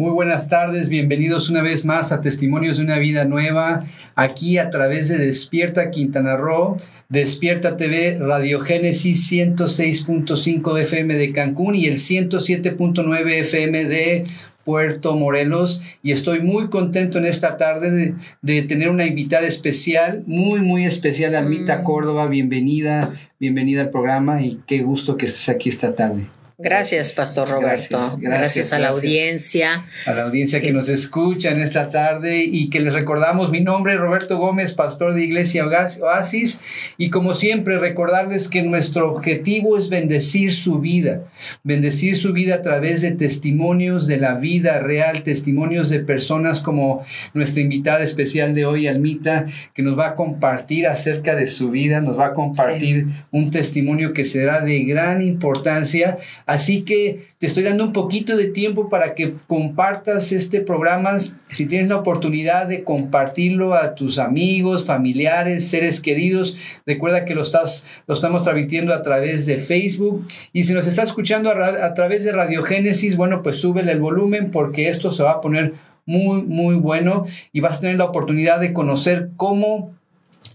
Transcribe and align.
Muy 0.00 0.12
buenas 0.12 0.48
tardes, 0.48 0.88
bienvenidos 0.88 1.50
una 1.50 1.60
vez 1.60 1.84
más 1.84 2.10
a 2.10 2.22
Testimonios 2.22 2.78
de 2.78 2.84
una 2.84 2.96
Vida 2.96 3.26
Nueva, 3.26 3.84
aquí 4.14 4.56
a 4.56 4.70
través 4.70 5.10
de 5.10 5.18
Despierta 5.18 5.90
Quintana 5.90 6.38
Roo, 6.38 6.78
Despierta 7.10 7.76
TV, 7.76 8.16
Radiogénesis 8.18 9.30
106.5 9.30 10.80
FM 10.80 11.16
de 11.16 11.32
Cancún 11.32 11.74
y 11.74 11.84
el 11.84 11.96
107.9 11.96 13.30
FM 13.40 13.84
de 13.84 14.24
Puerto 14.64 15.14
Morelos 15.16 15.82
y 16.02 16.12
estoy 16.12 16.40
muy 16.40 16.70
contento 16.70 17.18
en 17.18 17.26
esta 17.26 17.58
tarde 17.58 18.14
de, 18.40 18.62
tener 18.62 18.88
una 18.88 19.04
invitada 19.04 19.46
especial, 19.46 20.22
muy, 20.26 20.62
muy 20.62 20.86
especial, 20.86 21.34
Almita 21.34 21.80
mm. 21.80 21.84
Córdoba, 21.84 22.26
bienvenida, 22.26 23.12
bienvenida 23.38 23.82
al 23.82 23.90
programa 23.90 24.40
y 24.40 24.60
qué 24.66 24.82
gusto 24.82 25.18
que 25.18 25.26
estés 25.26 25.50
aquí 25.50 25.68
esta 25.68 25.94
tarde. 25.94 26.39
Gracias, 26.62 27.12
Pastor 27.12 27.48
Roberto. 27.48 28.18
Gracias, 28.18 28.74
a 28.74 28.78
la 28.78 28.88
audiencia. 28.88 29.86
A 30.04 30.12
la 30.12 30.24
audiencia 30.24 30.60
que 30.60 30.72
nos 30.72 30.90
escucha 30.90 31.50
en 31.50 31.62
esta 31.62 31.88
tarde 31.88 32.44
y 32.44 32.68
que 32.68 32.80
les 32.80 32.92
recordamos 32.92 33.50
mi 33.50 33.62
nombre, 33.62 33.96
Roberto 33.96 34.36
Gómez, 34.36 34.74
pastor 34.74 35.14
de 35.14 35.24
Iglesia 35.24 35.64
Oasis. 35.64 36.60
Y 36.98 37.08
como 37.08 37.34
siempre, 37.34 37.78
recordarles 37.78 38.48
que 38.48 38.60
nuestro 38.62 39.10
objetivo 39.10 39.78
es 39.78 39.88
bendecir 39.88 40.52
su 40.52 40.80
vida. 40.80 41.22
Bendecir 41.64 42.14
su 42.14 42.34
vida 42.34 42.56
a 42.56 42.62
través 42.62 43.00
de 43.00 43.12
testimonios 43.12 44.06
de 44.06 44.18
la 44.18 44.34
vida 44.34 44.80
real, 44.80 45.22
testimonios 45.22 45.88
de 45.88 46.00
personas 46.00 46.60
como 46.60 47.00
nuestra 47.32 47.62
invitada 47.62 48.02
especial 48.02 48.54
de 48.54 48.66
hoy, 48.66 48.86
Almita, 48.86 49.46
que 49.72 49.82
nos 49.82 49.98
va 49.98 50.08
a 50.08 50.14
compartir 50.14 50.86
acerca 50.86 51.34
de 51.34 51.46
su 51.46 51.70
vida, 51.70 52.02
nos 52.02 52.18
va 52.18 52.26
a 52.26 52.34
compartir 52.34 53.06
un 53.30 53.50
testimonio 53.50 54.12
que 54.12 54.26
será 54.26 54.60
de 54.60 54.84
gran 54.84 55.22
importancia 55.22 56.18
Así 56.50 56.82
que 56.82 57.28
te 57.38 57.46
estoy 57.46 57.62
dando 57.62 57.84
un 57.84 57.92
poquito 57.92 58.36
de 58.36 58.46
tiempo 58.48 58.88
para 58.88 59.14
que 59.14 59.34
compartas 59.46 60.32
este 60.32 60.60
programa. 60.60 61.16
Si 61.16 61.66
tienes 61.66 61.90
la 61.90 61.98
oportunidad 61.98 62.66
de 62.66 62.82
compartirlo 62.82 63.74
a 63.74 63.94
tus 63.94 64.18
amigos, 64.18 64.84
familiares, 64.84 65.68
seres 65.68 66.00
queridos, 66.00 66.56
recuerda 66.84 67.24
que 67.24 67.36
lo, 67.36 67.42
estás, 67.42 67.86
lo 68.08 68.14
estamos 68.14 68.42
transmitiendo 68.42 68.92
a 68.92 69.02
través 69.02 69.46
de 69.46 69.58
Facebook. 69.58 70.26
Y 70.52 70.64
si 70.64 70.74
nos 70.74 70.88
estás 70.88 71.10
escuchando 71.10 71.50
a, 71.50 71.86
a 71.86 71.94
través 71.94 72.24
de 72.24 72.32
Radiogénesis, 72.32 73.16
bueno, 73.16 73.44
pues 73.44 73.60
súbele 73.60 73.92
el 73.92 74.00
volumen 74.00 74.50
porque 74.50 74.88
esto 74.88 75.12
se 75.12 75.22
va 75.22 75.34
a 75.34 75.40
poner 75.40 75.74
muy, 76.04 76.42
muy 76.42 76.74
bueno 76.74 77.26
y 77.52 77.60
vas 77.60 77.78
a 77.78 77.82
tener 77.82 77.96
la 77.96 78.06
oportunidad 78.06 78.58
de 78.58 78.72
conocer 78.72 79.30
cómo 79.36 79.94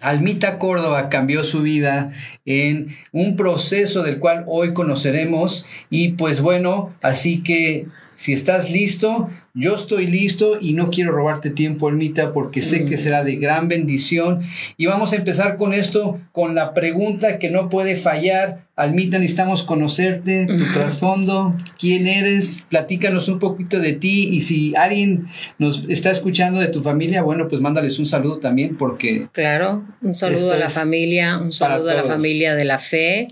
Almita 0.05 0.59
Córdoba 0.59 1.09
cambió 1.09 1.43
su 1.43 1.61
vida 1.61 2.11
en 2.45 2.95
un 3.11 3.35
proceso 3.35 4.03
del 4.03 4.19
cual 4.19 4.43
hoy 4.47 4.73
conoceremos 4.73 5.65
y 5.89 6.13
pues 6.13 6.41
bueno, 6.41 6.93
así 7.01 7.43
que 7.43 7.87
si 8.15 8.31
estás 8.31 8.71
listo, 8.71 9.29
yo 9.53 9.75
estoy 9.75 10.07
listo 10.07 10.57
y 10.59 10.73
no 10.73 10.89
quiero 10.89 11.11
robarte 11.11 11.49
tiempo, 11.49 11.89
Almita, 11.89 12.31
porque 12.31 12.61
sé 12.61 12.85
que 12.85 12.95
mm. 12.95 12.99
será 12.99 13.23
de 13.23 13.35
gran 13.35 13.67
bendición. 13.67 14.39
Y 14.77 14.85
vamos 14.85 15.11
a 15.11 15.17
empezar 15.17 15.57
con 15.57 15.73
esto, 15.73 16.19
con 16.31 16.55
la 16.55 16.73
pregunta 16.73 17.39
que 17.39 17.49
no 17.49 17.67
puede 17.69 17.97
fallar. 17.97 18.65
Almita, 18.77 19.19
necesitamos 19.19 19.63
conocerte, 19.63 20.45
tu 20.45 20.71
trasfondo, 20.73 21.55
quién 21.77 22.07
eres, 22.07 22.65
platícanos 22.69 23.29
un 23.29 23.39
poquito 23.39 23.79
de 23.79 23.93
ti 23.93 24.29
y 24.31 24.41
si 24.41 24.75
alguien 24.75 25.27
nos 25.59 25.85
está 25.87 26.11
escuchando 26.11 26.59
de 26.59 26.67
tu 26.67 26.83
familia, 26.83 27.21
bueno, 27.21 27.47
pues 27.47 27.61
mándales 27.61 27.99
un 27.99 28.05
saludo 28.05 28.39
también 28.39 28.75
porque... 28.77 29.27
Claro, 29.31 29.85
un 30.01 30.13
saludo 30.13 30.53
a 30.53 30.57
la 30.57 30.69
familia, 30.69 31.37
un 31.37 31.53
saludo 31.53 31.89
a 31.89 31.93
la 31.95 32.03
familia 32.03 32.55
de 32.55 32.65
la 32.65 32.79
fe 32.79 33.29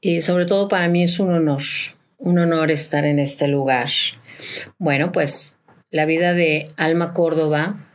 y 0.00 0.20
sobre 0.20 0.46
todo 0.46 0.68
para 0.68 0.88
mí 0.88 1.04
es 1.04 1.20
un 1.20 1.32
honor 1.32 1.62
un 2.18 2.38
honor 2.38 2.70
estar 2.70 3.04
en 3.04 3.18
este 3.18 3.48
lugar. 3.48 3.88
Bueno, 4.78 5.12
pues 5.12 5.60
la 5.90 6.04
vida 6.04 6.34
de 6.34 6.68
Alma 6.76 7.14
Córdoba 7.14 7.88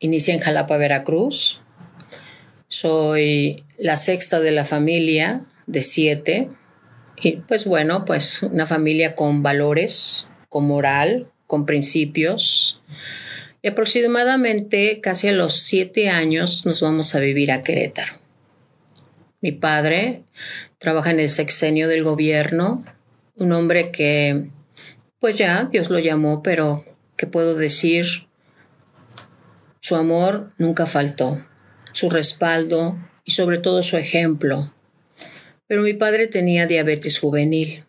inicia 0.00 0.34
en 0.34 0.40
Jalapa, 0.40 0.76
Veracruz. 0.76 1.60
Soy 2.66 3.64
la 3.76 3.96
sexta 3.96 4.40
de 4.40 4.52
la 4.52 4.64
familia 4.64 5.46
de 5.66 5.82
siete. 5.82 6.48
Y 7.20 7.36
pues 7.36 7.66
bueno, 7.66 8.04
pues 8.04 8.42
una 8.42 8.66
familia 8.66 9.14
con 9.14 9.42
valores, 9.42 10.28
con 10.48 10.66
moral, 10.66 11.30
con 11.46 11.66
principios. 11.66 12.82
Y 13.60 13.68
aproximadamente 13.68 15.00
casi 15.00 15.28
a 15.28 15.32
los 15.32 15.54
siete 15.54 16.08
años 16.08 16.64
nos 16.64 16.80
vamos 16.80 17.14
a 17.14 17.20
vivir 17.20 17.52
a 17.52 17.62
Querétaro. 17.62 18.14
Mi 19.40 19.52
padre 19.52 20.22
trabaja 20.78 21.10
en 21.10 21.20
el 21.20 21.28
sexenio 21.28 21.88
del 21.88 22.02
gobierno 22.02 22.84
un 23.38 23.52
hombre 23.52 23.90
que, 23.90 24.50
pues 25.20 25.38
ya, 25.38 25.68
Dios 25.70 25.90
lo 25.90 25.98
llamó, 25.98 26.42
pero 26.42 26.84
¿qué 27.16 27.26
puedo 27.26 27.54
decir? 27.54 28.06
Su 29.80 29.96
amor 29.96 30.52
nunca 30.58 30.86
faltó, 30.86 31.44
su 31.92 32.10
respaldo 32.10 32.98
y 33.24 33.32
sobre 33.32 33.58
todo 33.58 33.82
su 33.82 33.96
ejemplo. 33.96 34.72
Pero 35.66 35.82
mi 35.82 35.94
padre 35.94 36.26
tenía 36.26 36.66
diabetes 36.66 37.18
juvenil. 37.18 37.84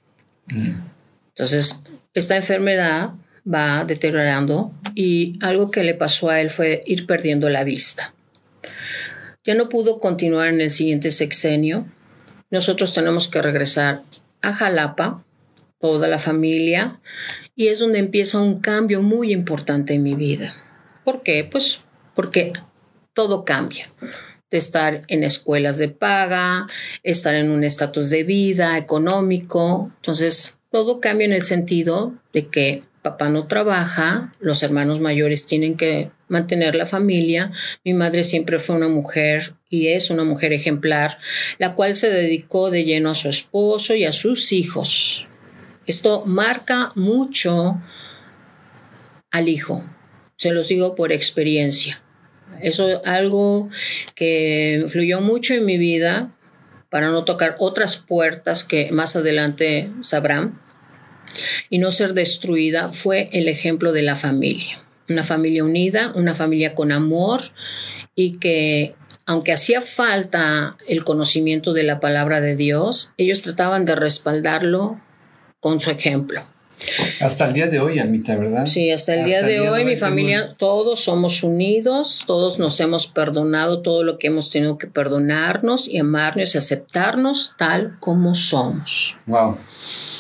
Entonces, 1.30 1.84
esta 2.14 2.36
enfermedad 2.36 3.12
va 3.52 3.86
deteriorando 3.86 4.74
y 4.96 5.40
algo 5.42 5.72
que 5.72 5.84
le 5.84 5.94
pasó 5.94 6.30
a 6.30 6.42
él 6.42 6.50
fue 6.50 6.82
ir 6.86 7.06
perdiendo 7.06 7.50
la 7.50 7.64
vista. 7.64 8.14
Ya 9.44 9.56
no 9.56 9.70
pudo 9.70 10.00
continuar 10.00 10.50
en 10.50 10.62
el 10.62 10.72
siguiente 10.72 11.12
sexenio. 11.12 11.88
Nosotros 12.52 12.94
tenemos 12.94 13.28
que 13.28 13.42
regresar 13.42 14.04
a 14.42 14.54
Jalapa 14.54 15.24
toda 15.80 16.08
la 16.08 16.20
familia, 16.20 17.00
y 17.56 17.68
es 17.68 17.80
donde 17.80 18.00
empieza 18.00 18.40
un 18.40 18.60
cambio 18.60 19.02
muy 19.02 19.32
importante 19.32 19.94
en 19.94 20.04
mi 20.04 20.16
vida. 20.16 20.54
¿Por 21.04 21.24
qué? 21.24 21.48
Pues 21.50 21.82
porque 22.16 22.54
todo 23.14 23.46
cambia. 23.46 23.86
De 24.52 24.58
estar 24.58 25.04
en 25.08 25.24
escuelas 25.24 25.78
de 25.78 25.90
paga, 25.90 26.68
estar 27.04 27.36
en 27.36 27.52
un 27.52 27.64
estatus 27.64 28.10
de 28.10 28.24
vida 28.24 28.78
económico. 28.78 29.92
Entonces, 29.98 30.58
todo 30.72 31.00
cambia 31.00 31.26
en 31.26 31.34
el 31.34 31.44
sentido 31.44 32.14
de 32.34 32.48
que 32.48 32.84
papá 33.02 33.30
no 33.30 33.48
trabaja, 33.48 34.34
los 34.40 34.64
hermanos 34.64 35.00
mayores 35.00 35.46
tienen 35.46 35.78
que 35.78 36.12
mantener 36.28 36.76
la 36.76 36.86
familia. 36.86 37.52
Mi 37.84 37.94
madre 37.94 38.24
siempre 38.24 38.60
fue 38.60 38.76
una 38.76 38.88
mujer 38.88 39.54
y 39.70 39.88
es 39.88 40.10
una 40.10 40.24
mujer 40.24 40.52
ejemplar, 40.52 41.18
la 41.58 41.76
cual 41.76 41.96
se 41.96 42.10
dedicó 42.10 42.70
de 42.72 42.84
lleno 42.84 43.12
a 43.12 43.16
su 43.16 43.30
esposo 43.30 43.96
y 43.96 44.06
a 44.06 44.12
sus 44.12 44.52
hijos. 44.52 45.29
Esto 45.90 46.24
marca 46.24 46.92
mucho 46.94 47.82
al 49.32 49.50
hijo, 49.50 49.84
se 50.36 50.52
los 50.52 50.68
digo 50.68 50.94
por 50.94 51.12
experiencia. 51.12 52.00
Eso 52.62 52.88
es 52.88 53.00
algo 53.06 53.70
que 54.14 54.82
influyó 54.84 55.20
mucho 55.20 55.56
en 55.56 55.66
mi 55.66 55.80
vida 55.80 56.32
para 56.92 57.10
no 57.10 57.26
tocar 57.26 57.56
otras 57.58 57.98
puertas 57.98 58.64
que 58.64 58.92
más 58.92 59.16
adelante 59.16 59.90
sabrán 60.02 60.62
y 61.72 61.80
no 61.80 61.92
ser 61.92 62.14
destruida 62.14 62.90
fue 62.90 63.28
el 63.32 63.48
ejemplo 63.48 63.92
de 63.92 64.04
la 64.04 64.16
familia. 64.16 64.86
Una 65.10 65.24
familia 65.24 65.64
unida, 65.64 66.14
una 66.14 66.36
familia 66.36 66.76
con 66.76 66.92
amor 66.92 67.42
y 68.14 68.38
que 68.38 68.94
aunque 69.26 69.54
hacía 69.54 69.82
falta 69.82 70.78
el 70.88 71.04
conocimiento 71.04 71.74
de 71.74 71.82
la 71.82 72.00
palabra 72.00 72.42
de 72.42 72.56
Dios, 72.56 73.16
ellos 73.18 73.42
trataban 73.42 73.86
de 73.86 73.96
respaldarlo 73.96 75.02
con 75.60 75.80
su 75.80 75.92
ejemplo. 75.92 76.44
Hasta 77.20 77.46
el 77.48 77.54
día 77.54 77.68
de 77.68 77.80
hoy, 77.80 78.00
Almita, 78.00 78.36
¿verdad? 78.38 78.66
Sí, 78.66 78.90
hasta 78.90 79.14
el 79.14 79.26
día, 79.26 79.44
de, 79.44 79.70
hoy, 79.70 79.84
mi 79.84 79.98
familia, 79.98 80.54
todos 80.58 81.02
somos 81.02 81.44
unidos, 81.44 82.24
todos 82.26 82.58
nos 82.58 82.80
hemos 82.80 83.08
perdonado 83.08 83.82
todo 83.82 84.04
lo 84.04 84.18
que 84.18 84.28
hemos 84.28 84.50
tenido 84.50 84.78
que 84.78 84.88
perdonarnos 84.88 85.90
y 85.90 85.98
amarnos 85.98 86.56
y 86.56 86.58
aceptarnos 86.58 87.56
tal 87.58 87.98
como 88.00 88.34
somos. 88.34 89.18
Wow. 89.26 89.58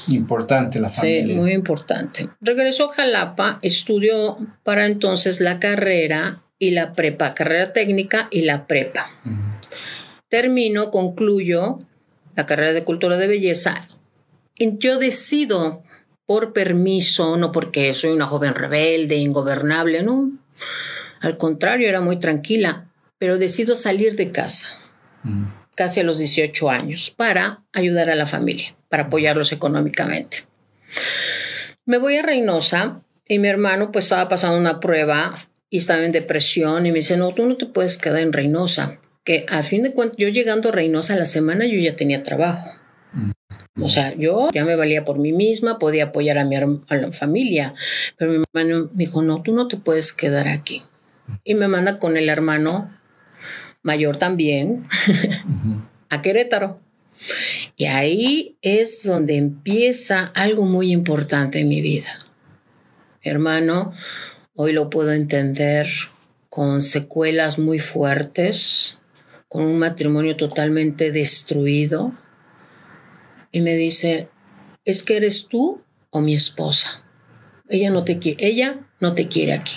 Importante 0.09 0.79
la 0.79 0.89
familia. 0.89 1.27
Sí, 1.27 1.33
muy 1.33 1.53
importante. 1.53 2.29
Regresó 2.41 2.89
a 2.89 2.93
Jalapa, 2.93 3.59
estudió 3.61 4.37
para 4.63 4.85
entonces 4.85 5.39
la 5.39 5.59
carrera 5.59 6.43
y 6.57 6.71
la 6.71 6.91
prepa, 6.91 7.33
carrera 7.33 7.71
técnica 7.71 8.27
y 8.31 8.41
la 8.41 8.67
prepa. 8.67 9.09
Termino, 10.27 10.91
concluyo 10.91 11.79
la 12.35 12.45
carrera 12.45 12.73
de 12.73 12.83
cultura 12.83 13.17
de 13.17 13.27
belleza 13.27 13.81
yo 14.59 14.99
decido 14.99 15.83
por 16.25 16.53
permiso, 16.53 17.37
no 17.37 17.51
porque 17.51 17.93
soy 17.93 18.11
una 18.11 18.27
joven 18.27 18.53
rebelde, 18.53 19.15
ingobernable, 19.15 20.03
no. 20.03 20.31
Al 21.21 21.37
contrario, 21.37 21.89
era 21.89 22.01
muy 22.01 22.19
tranquila, 22.19 22.87
pero 23.17 23.37
decido 23.37 23.75
salir 23.75 24.15
de 24.15 24.31
casa, 24.31 24.67
mm. 25.23 25.45
casi 25.75 26.01
a 26.01 26.03
los 26.03 26.19
18 26.19 26.69
años, 26.69 27.11
para 27.15 27.63
ayudar 27.73 28.09
a 28.09 28.15
la 28.15 28.25
familia, 28.25 28.75
para 28.89 29.03
apoyarlos 29.03 29.51
económicamente. 29.51 30.45
Me 31.85 31.97
voy 31.97 32.17
a 32.17 32.21
Reynosa 32.21 33.01
y 33.27 33.39
mi 33.39 33.47
hermano 33.47 33.91
pues 33.91 34.05
estaba 34.05 34.29
pasando 34.29 34.57
una 34.57 34.79
prueba 34.79 35.35
y 35.69 35.77
estaba 35.77 36.05
en 36.05 36.11
depresión 36.11 36.85
y 36.85 36.91
me 36.91 36.97
dice, 36.97 37.17
no, 37.17 37.31
tú 37.33 37.45
no 37.45 37.57
te 37.57 37.65
puedes 37.65 37.97
quedar 37.97 38.19
en 38.19 38.33
Reynosa, 38.33 38.99
que 39.23 39.45
a 39.49 39.63
fin 39.63 39.83
de 39.83 39.93
cuentas 39.93 40.17
yo 40.17 40.29
llegando 40.29 40.69
a 40.69 40.71
Reynosa 40.71 41.15
la 41.15 41.25
semana 41.25 41.65
yo 41.65 41.79
ya 41.79 41.95
tenía 41.95 42.23
trabajo. 42.23 42.78
O 43.81 43.89
sea, 43.89 44.15
yo 44.15 44.49
ya 44.53 44.65
me 44.65 44.75
valía 44.75 45.05
por 45.05 45.19
mí 45.19 45.31
misma, 45.31 45.79
podía 45.79 46.05
apoyar 46.05 46.37
a 46.37 46.45
mi 46.45 46.55
a 46.55 46.95
la 46.95 47.11
familia, 47.11 47.73
pero 48.17 48.31
mi 48.31 48.43
hermano 48.53 48.89
me 48.93 49.05
dijo, 49.05 49.21
no, 49.21 49.41
tú 49.41 49.53
no 49.53 49.67
te 49.67 49.77
puedes 49.77 50.13
quedar 50.13 50.47
aquí. 50.47 50.83
Y 51.43 51.55
me 51.55 51.67
manda 51.67 51.99
con 51.99 52.17
el 52.17 52.29
hermano 52.29 52.89
mayor 53.83 54.17
también 54.17 54.85
a 56.09 56.21
Querétaro. 56.21 56.79
Y 57.75 57.85
ahí 57.85 58.57
es 58.61 59.03
donde 59.03 59.35
empieza 59.35 60.31
algo 60.35 60.65
muy 60.65 60.91
importante 60.91 61.59
en 61.59 61.67
mi 61.67 61.81
vida. 61.81 62.11
hermano, 63.21 63.93
hoy 64.55 64.73
lo 64.73 64.89
puedo 64.89 65.11
entender 65.11 65.87
con 66.49 66.81
secuelas 66.81 67.59
muy 67.59 67.79
fuertes, 67.79 68.99
con 69.47 69.63
un 69.63 69.79
matrimonio 69.79 70.35
totalmente 70.35 71.11
destruido. 71.11 72.13
Y 73.51 73.61
me 73.61 73.75
dice, 73.75 74.29
es 74.85 75.03
que 75.03 75.17
eres 75.17 75.47
tú 75.47 75.81
o 76.09 76.21
mi 76.21 76.35
esposa. 76.35 77.03
Ella 77.67 77.89
no 77.91 78.03
te 78.03 78.19
quiere, 78.19 78.45
ella 78.45 78.87
no 78.99 79.13
te 79.13 79.27
quiere 79.27 79.53
aquí. 79.53 79.75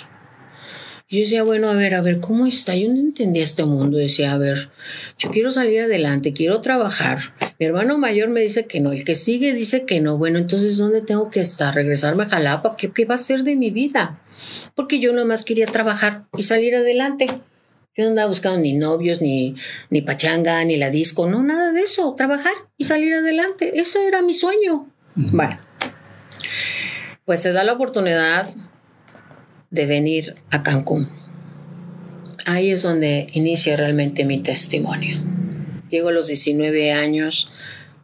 Yo 1.09 1.19
decía, 1.19 1.43
bueno, 1.43 1.69
a 1.69 1.73
ver, 1.75 1.93
a 1.93 2.01
ver, 2.01 2.19
¿cómo 2.19 2.47
está? 2.47 2.75
Yo 2.75 2.91
no 2.91 2.99
entendía 2.99 3.43
este 3.43 3.65
mundo. 3.65 3.97
Decía, 3.99 4.33
a 4.33 4.37
ver, 4.39 4.71
yo 5.19 5.29
quiero 5.29 5.51
salir 5.51 5.81
adelante, 5.81 6.33
quiero 6.33 6.59
trabajar. 6.61 7.19
Mi 7.59 7.67
hermano 7.67 7.99
mayor 7.99 8.29
me 8.29 8.41
dice 8.41 8.65
que 8.65 8.79
no, 8.79 8.91
el 8.91 9.03
que 9.03 9.13
sigue 9.13 9.53
dice 9.53 9.85
que 9.85 10.01
no. 10.01 10.17
Bueno, 10.17 10.39
entonces, 10.39 10.75
¿dónde 10.77 11.01
tengo 11.01 11.29
que 11.29 11.39
estar? 11.39 11.75
¿Regresarme 11.75 12.23
a 12.23 12.29
Jalapa? 12.29 12.75
¿Qué, 12.75 12.91
qué 12.91 13.05
va 13.05 13.13
a 13.13 13.19
ser 13.19 13.43
de 13.43 13.55
mi 13.55 13.69
vida? 13.69 14.21
Porque 14.73 14.99
yo 14.99 15.13
más 15.25 15.43
quería 15.43 15.67
trabajar 15.67 16.25
y 16.35 16.41
salir 16.41 16.75
adelante. 16.75 17.27
Yo 17.95 18.03
no 18.03 18.09
andaba 18.09 18.27
buscando 18.27 18.59
ni 18.59 18.73
novios, 18.73 19.21
ni, 19.21 19.55
ni 19.89 20.01
pachanga, 20.01 20.63
ni 20.65 20.77
la 20.77 20.89
disco, 20.89 21.29
no, 21.29 21.43
nada 21.43 21.71
de 21.71 21.81
eso. 21.81 22.15
Trabajar 22.17 22.53
y 22.75 22.85
salir 22.85 23.13
adelante. 23.13 23.79
Eso 23.79 23.99
era 24.07 24.21
mi 24.23 24.33
sueño. 24.33 24.89
Bueno, 25.15 25.57
pues 27.25 27.41
se 27.41 27.51
da 27.51 27.63
la 27.63 27.73
oportunidad 27.73 28.49
de 29.69 29.85
venir 29.85 30.35
a 30.49 30.63
Cancún. 30.63 31.09
Ahí 32.45 32.71
es 32.71 32.81
donde 32.81 33.27
inicia 33.33 33.77
realmente 33.77 34.25
mi 34.25 34.39
testimonio. 34.39 35.17
Llego 35.89 36.09
a 36.09 36.11
los 36.11 36.27
19 36.27 36.91
años 36.91 37.53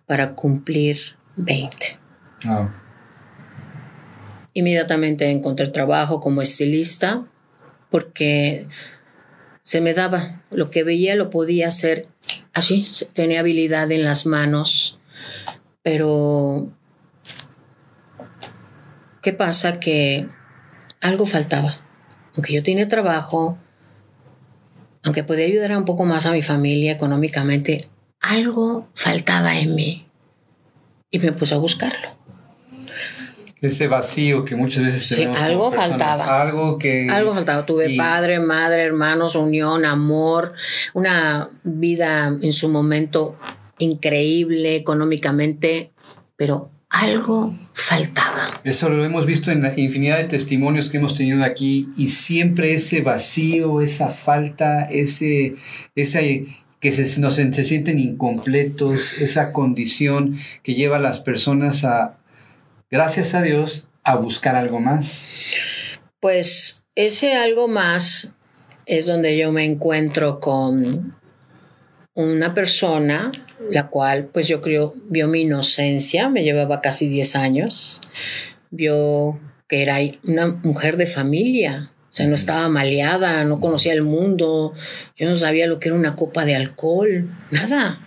para 0.06 0.36
cumplir 0.36 0.98
20. 1.36 1.98
Inmediatamente 4.54 5.30
encontré 5.30 5.68
trabajo 5.68 6.20
como 6.20 6.42
estilista 6.42 7.26
porque 7.90 8.68
se 9.62 9.82
me 9.82 9.94
daba. 9.94 10.44
Lo 10.52 10.70
que 10.72 10.84
veía 10.84 11.16
lo 11.16 11.30
podía 11.30 11.68
hacer 11.68 12.08
así. 12.54 12.88
Tenía 13.14 13.42
habilidad 13.42 13.92
en 13.92 14.04
las 14.04 14.26
manos. 14.26 15.00
Pero, 15.84 16.72
¿qué 19.22 19.34
pasa? 19.34 19.80
Que 19.80 20.28
algo 21.02 21.26
faltaba. 21.26 21.76
Aunque 22.36 22.54
yo 22.54 22.64
tenía 22.64 22.88
trabajo, 22.88 23.58
aunque 25.04 25.24
podía 25.24 25.46
ayudar 25.46 25.76
un 25.78 25.86
poco 25.86 26.06
más 26.06 26.26
a 26.26 26.32
mi 26.32 26.42
familia 26.42 26.92
económicamente, 26.92 27.90
algo 28.20 28.88
faltaba 28.94 29.58
en 29.58 29.76
mí. 29.76 30.08
Y 31.12 31.20
me 31.20 31.32
puse 31.32 31.56
a 31.56 31.58
buscarlo. 31.58 32.20
Ese 33.62 33.88
vacío 33.88 34.46
que 34.46 34.56
muchas 34.56 34.84
veces 34.84 35.10
tenemos. 35.10 35.38
Sí, 35.38 35.44
algo 35.44 35.72
faltaba. 35.72 36.42
Algo 36.42 36.78
que. 36.78 37.08
Algo 37.10 37.34
faltaba. 37.34 37.66
Tuve 37.66 37.96
padre, 37.98 38.40
madre, 38.40 38.84
hermanos, 38.84 39.36
unión, 39.36 39.86
amor, 39.86 40.54
una 40.94 41.50
vida 41.64 42.38
en 42.42 42.54
su 42.54 42.70
momento 42.70 43.36
increíble 43.80 44.76
económicamente, 44.76 45.92
pero 46.36 46.72
algo 46.90 47.56
faltaba. 47.74 48.62
Eso 48.64 48.90
lo 48.90 49.06
hemos 49.06 49.26
visto 49.26 49.52
en 49.52 49.62
la 49.62 49.78
infinidad 49.78 50.18
de 50.18 50.24
testimonios 50.26 50.90
que 50.90 50.98
hemos 50.98 51.14
tenido 51.14 51.44
aquí 51.44 51.90
y 51.98 52.08
siempre 52.10 52.74
ese 52.74 53.02
vacío, 53.02 53.82
esa 53.82 54.10
falta, 54.10 54.84
ese, 54.84 55.56
esa 55.96 56.20
que 56.80 56.92
se, 56.92 57.20
nos, 57.20 57.36
se 57.36 57.64
sienten 57.64 58.00
incompletos, 58.00 59.18
esa 59.20 59.52
condición 59.52 60.38
que 60.64 60.74
lleva 60.74 60.98
a 60.98 61.02
las 61.02 61.20
personas 61.20 61.84
a, 61.84 62.19
gracias 62.92 63.34
a 63.34 63.42
Dios, 63.42 63.88
a 64.04 64.16
buscar 64.16 64.56
algo 64.56 64.80
más. 64.80 65.28
Pues 66.20 66.84
ese 66.96 67.36
algo 67.36 67.68
más 67.68 68.34
es 68.86 69.06
donde 69.06 69.38
yo 69.38 69.52
me 69.52 69.66
encuentro 69.66 70.40
con 70.40 71.16
una 72.14 72.54
persona 72.54 73.32
la 73.70 73.88
cual 73.88 74.26
pues 74.26 74.48
yo 74.48 74.62
creo 74.62 74.96
vio 75.10 75.28
mi 75.28 75.42
inocencia, 75.42 76.30
me 76.30 76.44
llevaba 76.44 76.82
casi 76.82 77.08
10 77.08 77.36
años, 77.36 78.02
vio 78.70 79.40
que 79.68 79.84
era 79.84 79.98
una 80.24 80.48
mujer 80.48 80.98
de 80.98 81.06
familia, 81.06 81.92
o 82.10 82.14
sea, 82.14 82.26
no 82.28 82.36
estaba 82.36 82.70
maleada, 82.70 83.44
no 83.44 83.60
conocía 83.60 83.94
el 83.94 84.04
mundo, 84.04 84.74
yo 85.16 85.30
no 85.30 85.36
sabía 85.36 85.68
lo 85.68 85.80
que 85.80 85.90
era 85.90 85.98
una 85.98 86.16
copa 86.16 86.46
de 86.46 86.56
alcohol, 86.56 87.30
nada. 87.52 88.00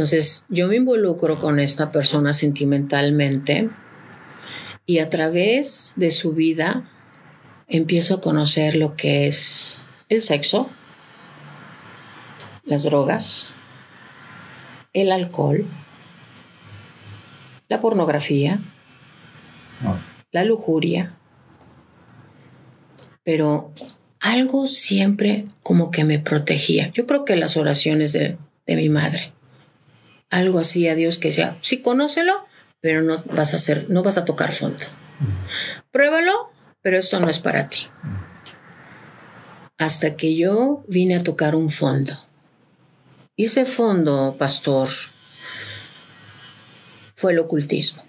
Entonces 0.00 0.46
yo 0.48 0.66
me 0.66 0.76
involucro 0.76 1.38
con 1.38 1.60
esta 1.60 1.92
persona 1.92 2.32
sentimentalmente 2.32 3.68
y 4.86 5.00
a 5.00 5.10
través 5.10 5.92
de 5.96 6.10
su 6.10 6.32
vida 6.32 6.90
empiezo 7.68 8.14
a 8.14 8.20
conocer 8.22 8.76
lo 8.76 8.96
que 8.96 9.26
es 9.26 9.82
el 10.08 10.22
sexo, 10.22 10.70
las 12.64 12.84
drogas, 12.84 13.52
el 14.94 15.12
alcohol, 15.12 15.66
la 17.68 17.78
pornografía, 17.82 18.58
la 20.32 20.44
lujuria, 20.44 21.14
pero 23.22 23.74
algo 24.18 24.66
siempre 24.66 25.44
como 25.62 25.90
que 25.90 26.04
me 26.04 26.18
protegía. 26.18 26.90
Yo 26.94 27.06
creo 27.06 27.26
que 27.26 27.36
las 27.36 27.58
oraciones 27.58 28.14
de, 28.14 28.38
mi 28.66 28.88
madre, 28.88 29.34
algo 30.30 30.58
así 30.58 30.88
a 30.88 30.94
Dios 30.94 31.18
que 31.18 31.32
sea, 31.32 31.56
sí, 31.60 31.80
conócelo, 31.82 32.46
pero 32.80 33.02
no 33.02 33.22
vas 33.26 33.52
a 33.52 33.56
hacer, 33.56 33.86
no 33.90 34.02
vas 34.02 34.18
a 34.18 34.24
tocar 34.24 34.52
fondo. 34.52 34.84
Pruébalo, 35.90 36.50
pero 36.82 36.98
esto 36.98 37.20
no 37.20 37.28
es 37.28 37.40
para 37.40 37.68
ti. 37.68 37.86
Hasta 39.78 40.16
que 40.16 40.36
yo 40.36 40.84
vine 40.88 41.16
a 41.16 41.22
tocar 41.22 41.54
un 41.54 41.70
fondo 41.70 42.16
y 43.40 43.44
ese 43.44 43.64
fondo, 43.64 44.36
pastor, 44.38 44.86
fue 47.14 47.32
el 47.32 47.38
ocultismo. 47.38 48.04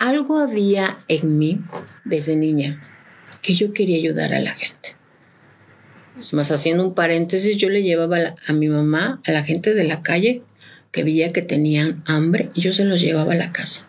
Algo 0.00 0.40
había 0.40 1.04
en 1.06 1.38
mí 1.38 1.60
desde 2.04 2.34
niña 2.34 2.82
que 3.40 3.54
yo 3.54 3.72
quería 3.72 3.98
ayudar 3.98 4.34
a 4.34 4.40
la 4.40 4.52
gente. 4.52 4.96
Es 6.20 6.32
más, 6.32 6.50
haciendo 6.50 6.84
un 6.86 6.94
paréntesis, 6.94 7.56
yo 7.56 7.68
le 7.68 7.82
llevaba 7.82 8.36
a 8.46 8.52
mi 8.52 8.68
mamá 8.68 9.20
a 9.24 9.32
la 9.32 9.42
gente 9.42 9.74
de 9.74 9.84
la 9.84 10.02
calle 10.02 10.42
que 10.90 11.04
veía 11.04 11.32
que 11.32 11.42
tenían 11.42 12.02
hambre 12.06 12.50
y 12.54 12.60
yo 12.60 12.72
se 12.72 12.84
los 12.84 13.00
llevaba 13.00 13.32
a 13.32 13.36
la 13.36 13.50
casa. 13.50 13.88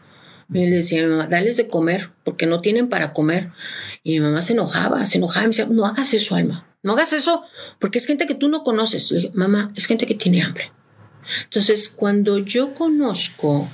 Y 0.52 0.66
le 0.66 0.78
decía 0.78 1.02
a 1.02 1.06
mi 1.06 1.12
mamá, 1.12 1.28
dales 1.28 1.58
de 1.58 1.68
comer, 1.68 2.10
porque 2.24 2.46
no 2.46 2.62
tienen 2.62 2.88
para 2.88 3.14
comer. 3.14 3.50
Y 4.04 4.14
mi 4.14 4.20
mamá 4.22 4.42
se 4.42 4.54
enojaba, 4.54 5.04
se 5.06 5.18
enojaba 5.18 5.46
y 5.46 5.48
me 5.48 5.52
decía, 5.52 5.68
no 5.70 5.86
hagas 5.86 6.14
eso, 6.14 6.36
Alma. 6.36 6.68
No 6.84 6.94
hagas 6.94 7.14
eso 7.14 7.44
porque 7.80 7.98
es 7.98 8.06
gente 8.06 8.26
que 8.26 8.36
tú 8.36 8.50
no 8.50 8.64
conoces. 8.64 9.10
Le 9.12 9.20
dije, 9.20 9.32
mamá, 9.34 9.72
es 9.76 9.86
gente 9.86 10.06
que 10.06 10.16
tiene 10.16 10.44
hambre. 10.44 10.72
Entonces, 11.46 11.90
cuando 11.90 12.38
yo 12.40 12.74
conozco 12.74 13.70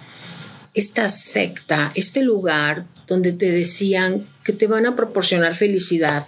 esta 0.74 1.10
secta, 1.10 1.92
este 1.96 2.22
lugar 2.22 2.86
donde 3.08 3.34
te 3.34 3.52
decían 3.52 4.28
que 4.44 4.54
te 4.54 4.68
van 4.68 4.86
a 4.86 4.96
proporcionar 4.96 5.56
felicidad, 5.56 6.28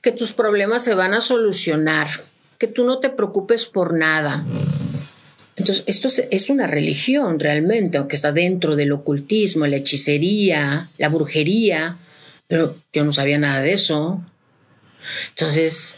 que 0.00 0.12
tus 0.12 0.32
problemas 0.32 0.84
se 0.84 0.94
van 0.94 1.14
a 1.14 1.20
solucionar, 1.20 2.08
que 2.58 2.66
tú 2.66 2.84
no 2.84 2.98
te 2.98 3.10
preocupes 3.10 3.66
por 3.66 3.94
nada. 3.94 4.44
Entonces, 5.56 5.84
esto 5.86 6.08
es 6.30 6.50
una 6.50 6.66
religión 6.66 7.38
realmente, 7.38 7.98
aunque 7.98 8.16
está 8.16 8.32
dentro 8.32 8.74
del 8.74 8.92
ocultismo, 8.92 9.66
la 9.66 9.76
hechicería, 9.76 10.88
la 10.98 11.08
brujería, 11.08 11.98
pero 12.48 12.76
yo 12.92 13.04
no 13.04 13.12
sabía 13.12 13.38
nada 13.38 13.60
de 13.60 13.74
eso. 13.74 14.22
Entonces, 15.30 15.96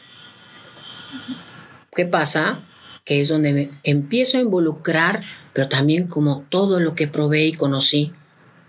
¿qué 1.95 2.05
pasa? 2.05 2.61
Que 3.05 3.21
es 3.21 3.29
donde 3.29 3.53
me 3.53 3.71
empiezo 3.85 4.39
a 4.39 4.41
involucrar, 4.41 5.23
pero 5.53 5.69
también 5.69 6.09
como 6.09 6.45
todo 6.49 6.81
lo 6.81 6.95
que 6.95 7.07
probé 7.07 7.47
y 7.47 7.53
conocí, 7.53 8.13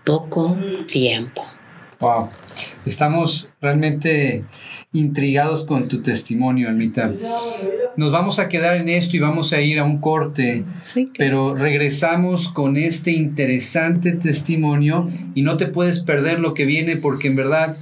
poco 0.04 0.56
tiempo. 0.86 1.44
Wow. 1.98 2.30
Estamos 2.86 3.52
realmente 3.60 4.44
intrigados 4.92 5.64
con 5.64 5.88
tu 5.88 6.02
testimonio, 6.02 6.68
Anita. 6.68 7.12
Nos 7.96 8.12
vamos 8.12 8.38
a 8.38 8.48
quedar 8.48 8.76
en 8.76 8.88
esto 8.88 9.16
y 9.16 9.18
vamos 9.18 9.52
a 9.52 9.60
ir 9.60 9.80
a 9.80 9.84
un 9.84 9.98
corte, 9.98 10.64
pero 11.18 11.54
regresamos 11.54 12.48
con 12.48 12.76
este 12.76 13.10
interesante 13.10 14.12
testimonio 14.12 15.10
y 15.34 15.42
no 15.42 15.56
te 15.56 15.66
puedes 15.66 15.98
perder 15.98 16.38
lo 16.38 16.54
que 16.54 16.64
viene 16.64 16.96
porque 16.96 17.26
en 17.26 17.36
verdad 17.36 17.76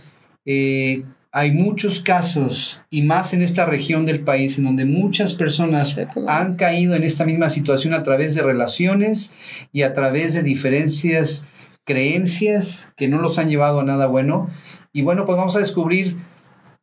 eh, 0.47 1.05
hay 1.37 1.51
muchos 1.51 2.01
casos, 2.01 2.83
y 2.91 3.03
más 3.03 3.35
en 3.35 3.43
esta 3.43 3.67
región 3.67 4.07
del 4.07 4.21
país, 4.21 4.57
en 4.57 4.65
donde 4.65 4.85
muchas 4.85 5.35
personas 5.35 6.01
han 6.29 6.55
caído 6.55 6.95
en 6.95 7.03
esta 7.03 7.25
misma 7.25 7.51
situación 7.51 7.93
a 7.93 8.05
través 8.05 8.37
de 8.37 8.43
relaciones 8.43 9.67
y 9.73 9.83
a 9.83 9.93
través 9.93 10.33
de 10.35 10.45
diferencias, 10.45 11.45
creencias 11.85 12.93
que 12.97 13.09
no 13.09 13.19
los 13.21 13.38
han 13.38 13.49
llevado 13.49 13.81
a 13.81 13.85
nada 13.85 14.07
bueno. 14.07 14.49
Y 14.93 15.03
bueno, 15.03 15.25
pues 15.25 15.37
vamos 15.37 15.57
a 15.57 15.61
descubrir 15.61 16.17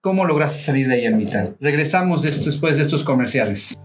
cómo 0.02 0.26
lograste 0.26 0.64
salir 0.64 0.88
de 0.88 0.96
ahí 0.96 1.06
a 1.06 1.12
mitad. 1.12 1.52
Regresamos 1.60 2.22
después 2.22 2.78
de 2.78 2.84
estos 2.84 3.04
comerciales. 3.04 3.78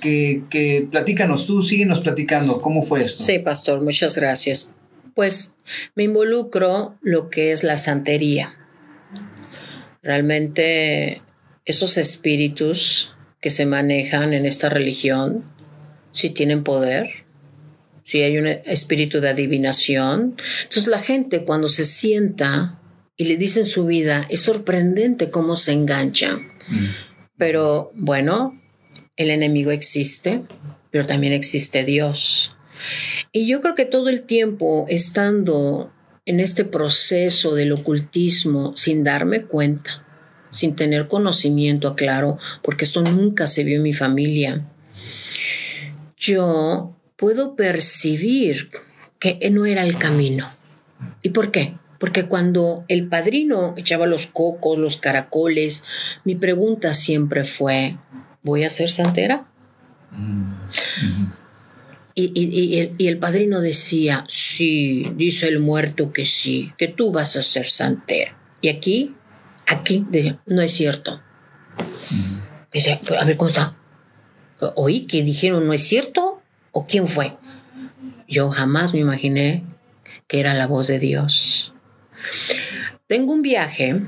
que, 0.00 0.44
que 0.50 0.86
platícanos, 0.90 1.46
tú 1.46 1.62
síguenos 1.62 2.00
platicando, 2.00 2.60
¿cómo 2.60 2.82
fue 2.82 3.00
esto? 3.00 3.24
Sí, 3.24 3.38
pastor, 3.38 3.82
muchas 3.82 4.16
gracias. 4.16 4.74
Pues 5.14 5.54
me 5.94 6.04
involucro 6.04 6.96
lo 7.00 7.30
que 7.30 7.52
es 7.52 7.64
la 7.64 7.78
santería. 7.78 8.54
Realmente 10.02 11.22
esos 11.64 11.96
espíritus 11.96 13.15
que 13.46 13.50
se 13.50 13.64
manejan 13.64 14.32
en 14.32 14.44
esta 14.44 14.68
religión, 14.68 15.44
si 16.10 16.30
tienen 16.30 16.64
poder, 16.64 17.08
si 18.02 18.20
hay 18.22 18.38
un 18.38 18.48
espíritu 18.48 19.20
de 19.20 19.28
adivinación. 19.28 20.34
Entonces 20.64 20.88
la 20.88 20.98
gente 20.98 21.44
cuando 21.44 21.68
se 21.68 21.84
sienta 21.84 22.80
y 23.16 23.26
le 23.26 23.36
dicen 23.36 23.64
su 23.64 23.86
vida, 23.86 24.26
es 24.30 24.40
sorprendente 24.40 25.30
cómo 25.30 25.54
se 25.54 25.70
enganchan. 25.70 26.40
Mm. 26.66 26.86
Pero 27.38 27.92
bueno, 27.94 28.60
el 29.16 29.30
enemigo 29.30 29.70
existe, 29.70 30.42
pero 30.90 31.06
también 31.06 31.32
existe 31.32 31.84
Dios. 31.84 32.56
Y 33.30 33.46
yo 33.46 33.60
creo 33.60 33.76
que 33.76 33.84
todo 33.84 34.08
el 34.08 34.22
tiempo 34.22 34.86
estando 34.88 35.92
en 36.24 36.40
este 36.40 36.64
proceso 36.64 37.54
del 37.54 37.70
ocultismo 37.70 38.76
sin 38.76 39.04
darme 39.04 39.42
cuenta, 39.42 40.04
sin 40.56 40.74
tener 40.74 41.06
conocimiento, 41.06 41.94
claro, 41.94 42.38
porque 42.62 42.86
esto 42.86 43.02
nunca 43.02 43.46
se 43.46 43.62
vio 43.62 43.76
en 43.76 43.82
mi 43.82 43.92
familia. 43.92 44.64
Yo 46.16 46.96
puedo 47.16 47.54
percibir 47.56 48.70
que 49.18 49.38
no 49.50 49.66
era 49.66 49.84
el 49.84 49.98
camino. 49.98 50.50
¿Y 51.22 51.30
por 51.30 51.52
qué? 51.52 51.74
Porque 52.00 52.24
cuando 52.24 52.86
el 52.88 53.06
padrino 53.06 53.74
echaba 53.76 54.06
los 54.06 54.26
cocos, 54.26 54.78
los 54.78 54.96
caracoles, 54.96 55.84
mi 56.24 56.34
pregunta 56.34 56.94
siempre 56.94 57.44
fue, 57.44 57.98
¿voy 58.42 58.64
a 58.64 58.70
ser 58.70 58.88
santera? 58.88 59.46
y, 62.14 62.80
el, 62.80 62.94
y, 62.96 63.08
el, 63.08 63.18
padrino 63.18 63.60
decía, 63.60 64.24
sí, 64.28 65.12
dice 65.16 65.48
el 65.48 65.60
muerto 65.60 66.14
que 66.14 66.24
sí, 66.24 66.72
que 66.78 66.88
tú 66.88 67.12
vas 67.12 67.36
a 67.36 67.42
ser 67.42 67.66
santera. 67.66 68.38
Y 68.62 68.68
aquí 68.68 69.14
Aquí, 69.66 70.06
no 70.46 70.62
es 70.62 70.72
cierto. 70.72 71.20
Dice, 72.72 73.00
a 73.18 73.24
ver, 73.24 73.36
¿cómo 73.36 73.48
está? 73.48 73.76
¿Oí 74.74 75.06
que 75.06 75.22
dijeron 75.22 75.66
no 75.66 75.72
es 75.72 75.86
cierto? 75.86 76.42
¿O 76.72 76.86
quién 76.86 77.08
fue? 77.08 77.36
Yo 78.28 78.50
jamás 78.50 78.92
me 78.92 79.00
imaginé 79.00 79.64
que 80.26 80.40
era 80.40 80.54
la 80.54 80.66
voz 80.66 80.88
de 80.88 80.98
Dios. 80.98 81.74
Tengo 83.06 83.32
un 83.32 83.42
viaje 83.42 84.02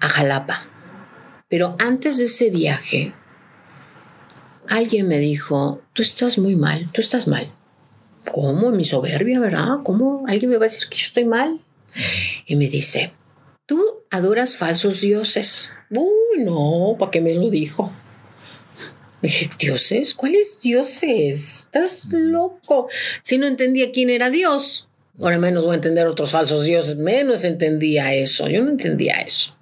a 0.00 0.08
Jalapa, 0.08 0.66
pero 1.48 1.76
antes 1.78 2.18
de 2.18 2.24
ese 2.24 2.50
viaje, 2.50 3.12
alguien 4.68 5.06
me 5.08 5.18
dijo, 5.18 5.82
tú 5.92 6.02
estás 6.02 6.38
muy 6.38 6.56
mal, 6.56 6.88
tú 6.92 7.00
estás 7.00 7.28
mal. 7.28 7.50
¿Cómo? 8.30 8.70
Mi 8.70 8.84
soberbia, 8.84 9.40
¿verdad? 9.40 9.78
¿Cómo 9.84 10.24
alguien 10.28 10.50
me 10.50 10.56
va 10.56 10.66
a 10.66 10.68
decir 10.68 10.88
que 10.88 10.96
yo 10.96 11.04
estoy 11.04 11.24
mal? 11.24 11.60
Y 12.46 12.56
me 12.56 12.68
dice, 12.68 13.12
tú 13.70 14.02
adoras 14.10 14.56
falsos 14.56 15.00
dioses. 15.00 15.70
Uy, 15.90 16.42
no, 16.42 16.96
¿para 16.98 17.12
qué 17.12 17.20
me 17.20 17.34
lo 17.34 17.48
dijo? 17.50 17.92
dije, 19.22 19.48
¿dioses? 19.60 20.12
¿Cuáles 20.14 20.58
dioses? 20.60 21.66
Estás 21.66 22.08
loco. 22.10 22.88
Si 23.22 23.38
no 23.38 23.46
entendía 23.46 23.92
quién 23.92 24.10
era 24.10 24.28
Dios, 24.28 24.88
ahora 25.20 25.38
menos 25.38 25.64
voy 25.64 25.74
a 25.74 25.76
entender 25.76 26.08
otros 26.08 26.32
falsos 26.32 26.64
dioses. 26.64 26.96
Menos 26.96 27.44
entendía 27.44 28.12
eso. 28.12 28.48
Yo 28.48 28.60
no 28.64 28.72
entendía 28.72 29.20
eso. 29.20 29.56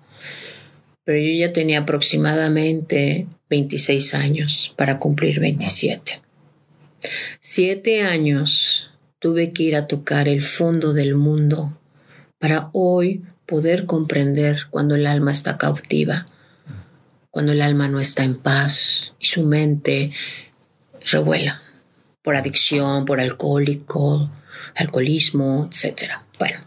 Pero 1.04 1.18
yo 1.18 1.30
ya 1.46 1.52
tenía 1.52 1.80
aproximadamente 1.80 3.26
26 3.50 4.14
años 4.14 4.72
para 4.78 4.98
cumplir 4.98 5.38
27. 5.38 6.22
Siete 7.40 8.00
años 8.00 8.90
tuve 9.18 9.50
que 9.50 9.64
ir 9.64 9.76
a 9.76 9.86
tocar 9.86 10.28
el 10.28 10.40
fondo 10.40 10.94
del 10.94 11.14
mundo 11.14 11.78
para 12.38 12.70
hoy 12.72 13.22
poder 13.48 13.86
comprender 13.86 14.66
cuando 14.68 14.94
el 14.94 15.06
alma 15.06 15.32
está 15.32 15.56
cautiva, 15.56 16.26
cuando 17.30 17.52
el 17.52 17.62
alma 17.62 17.88
no 17.88 17.98
está 17.98 18.22
en 18.22 18.36
paz 18.36 19.14
y 19.18 19.24
su 19.24 19.42
mente 19.42 20.12
revuela 21.10 21.62
por 22.22 22.36
adicción, 22.36 23.06
por 23.06 23.20
alcohólico, 23.20 24.30
alcoholismo, 24.76 25.70
etc. 25.72 26.12
Bueno, 26.38 26.58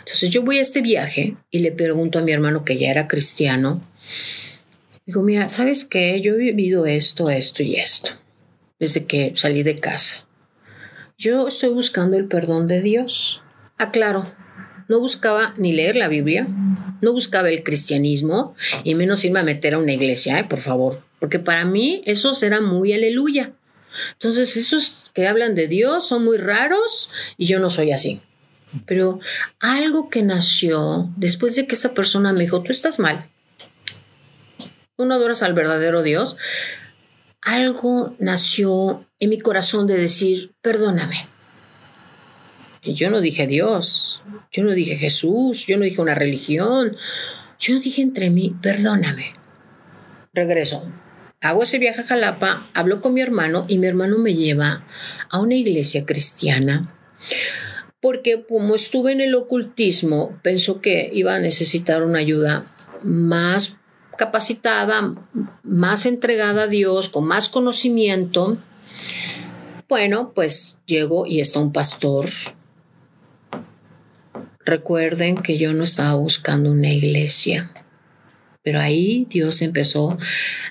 entonces 0.00 0.28
yo 0.30 0.42
voy 0.42 0.58
a 0.58 0.62
este 0.62 0.82
viaje 0.82 1.36
y 1.52 1.60
le 1.60 1.70
pregunto 1.70 2.18
a 2.18 2.22
mi 2.22 2.32
hermano 2.32 2.64
que 2.64 2.76
ya 2.76 2.90
era 2.90 3.06
cristiano, 3.06 3.80
digo, 5.06 5.22
mira, 5.22 5.48
¿sabes 5.48 5.84
qué? 5.84 6.20
Yo 6.20 6.34
he 6.34 6.38
vivido 6.38 6.84
esto, 6.84 7.30
esto 7.30 7.62
y 7.62 7.76
esto 7.76 8.10
desde 8.78 9.06
que 9.06 9.32
salí 9.36 9.62
de 9.62 9.76
casa. 9.76 10.26
Yo 11.16 11.46
estoy 11.46 11.70
buscando 11.70 12.16
el 12.16 12.26
perdón 12.26 12.66
de 12.66 12.82
Dios. 12.82 13.42
Aclaro, 13.78 14.26
no 14.88 15.00
buscaba 15.00 15.54
ni 15.56 15.72
leer 15.72 15.96
la 15.96 16.08
Biblia, 16.08 16.46
no 17.00 17.12
buscaba 17.12 17.48
el 17.48 17.62
cristianismo 17.62 18.54
y 18.82 18.94
menos 18.94 19.24
irme 19.24 19.40
a 19.40 19.44
meter 19.44 19.74
a 19.74 19.78
una 19.78 19.92
iglesia, 19.92 20.48
por 20.48 20.58
favor, 20.58 21.02
porque 21.18 21.38
para 21.38 21.64
mí 21.64 22.02
esos 22.06 22.42
eran 22.42 22.64
muy 22.64 22.92
aleluya. 22.92 23.52
Entonces 24.12 24.56
esos 24.56 25.10
que 25.14 25.26
hablan 25.26 25.54
de 25.54 25.68
Dios 25.68 26.06
son 26.06 26.24
muy 26.24 26.36
raros 26.36 27.10
y 27.36 27.46
yo 27.46 27.60
no 27.60 27.70
soy 27.70 27.92
así. 27.92 28.20
Pero 28.86 29.20
algo 29.60 30.10
que 30.10 30.22
nació 30.22 31.08
después 31.16 31.54
de 31.54 31.66
que 31.66 31.76
esa 31.76 31.94
persona 31.94 32.32
me 32.32 32.40
dijo, 32.40 32.62
tú 32.62 32.72
estás 32.72 32.98
mal. 32.98 33.28
tú 34.96 35.04
no 35.04 35.14
adoras 35.14 35.42
al 35.42 35.54
verdadero 35.54 36.02
Dios, 36.02 36.36
algo 37.40 38.14
nació 38.18 39.06
en 39.18 39.30
mi 39.30 39.38
corazón 39.38 39.86
de 39.86 39.96
decir, 39.96 40.52
perdóname. 40.62 41.28
Yo 42.84 43.10
no 43.10 43.20
dije 43.20 43.46
Dios, 43.46 44.22
yo 44.52 44.62
no 44.64 44.72
dije 44.72 44.96
Jesús, 44.96 45.66
yo 45.66 45.76
no 45.78 45.84
dije 45.84 46.00
una 46.00 46.14
religión, 46.14 46.96
yo 47.58 47.78
dije 47.78 48.02
entre 48.02 48.30
mí, 48.30 48.54
perdóname. 48.60 49.32
Regreso. 50.32 50.84
Hago 51.40 51.62
ese 51.62 51.78
viaje 51.78 52.00
a 52.00 52.04
Jalapa, 52.04 52.68
hablo 52.74 53.00
con 53.00 53.14
mi 53.14 53.20
hermano 53.20 53.66
y 53.68 53.78
mi 53.78 53.86
hermano 53.86 54.18
me 54.18 54.34
lleva 54.34 54.84
a 55.30 55.40
una 55.40 55.54
iglesia 55.54 56.04
cristiana 56.04 56.94
porque 58.04 58.44
como 58.46 58.74
estuve 58.74 59.12
en 59.12 59.22
el 59.22 59.34
ocultismo, 59.34 60.38
pensó 60.42 60.82
que 60.82 61.08
iba 61.14 61.34
a 61.34 61.40
necesitar 61.40 62.02
una 62.02 62.18
ayuda 62.18 62.66
más 63.02 63.78
capacitada, 64.18 65.14
más 65.62 66.04
entregada 66.04 66.64
a 66.64 66.68
Dios, 66.68 67.08
con 67.08 67.24
más 67.24 67.48
conocimiento. 67.48 68.58
Bueno, 69.88 70.32
pues 70.34 70.82
llego 70.84 71.24
y 71.24 71.40
está 71.40 71.60
un 71.60 71.72
pastor. 71.72 72.26
Recuerden 74.64 75.36
que 75.36 75.58
yo 75.58 75.72
no 75.74 75.84
estaba 75.84 76.14
buscando 76.14 76.70
una 76.70 76.92
iglesia. 76.92 77.70
Pero 78.62 78.80
ahí 78.80 79.26
Dios 79.28 79.60
empezó 79.60 80.16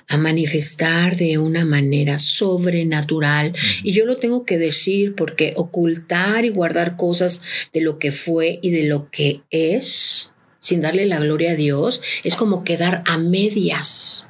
a 0.07 0.17
manifestar 0.17 1.15
de 1.15 1.37
una 1.37 1.63
manera 1.63 2.17
sobrenatural. 2.17 3.53
Y 3.83 3.91
yo 3.91 4.07
lo 4.07 4.17
tengo 4.17 4.45
que 4.45 4.57
decir 4.57 5.13
porque 5.13 5.53
ocultar 5.55 6.43
y 6.43 6.49
guardar 6.49 6.97
cosas 6.97 7.43
de 7.71 7.81
lo 7.81 7.99
que 7.99 8.11
fue 8.11 8.57
y 8.63 8.71
de 8.71 8.87
lo 8.87 9.11
que 9.11 9.41
es, 9.51 10.31
sin 10.59 10.81
darle 10.81 11.05
la 11.05 11.19
gloria 11.19 11.51
a 11.51 11.55
Dios, 11.55 12.01
es 12.23 12.35
como 12.35 12.63
quedar 12.63 13.03
a 13.05 13.19
medias. 13.19 14.27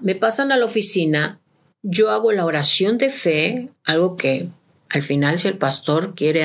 Me 0.00 0.14
pasan 0.14 0.52
a 0.52 0.56
la 0.56 0.64
oficina, 0.64 1.40
yo 1.82 2.10
hago 2.10 2.30
la 2.30 2.44
oración 2.44 2.96
de 2.96 3.10
fe, 3.10 3.70
algo 3.82 4.16
que 4.16 4.48
al 4.88 5.02
final 5.02 5.40
si 5.40 5.48
el 5.48 5.58
pastor 5.58 6.14
quiere, 6.14 6.44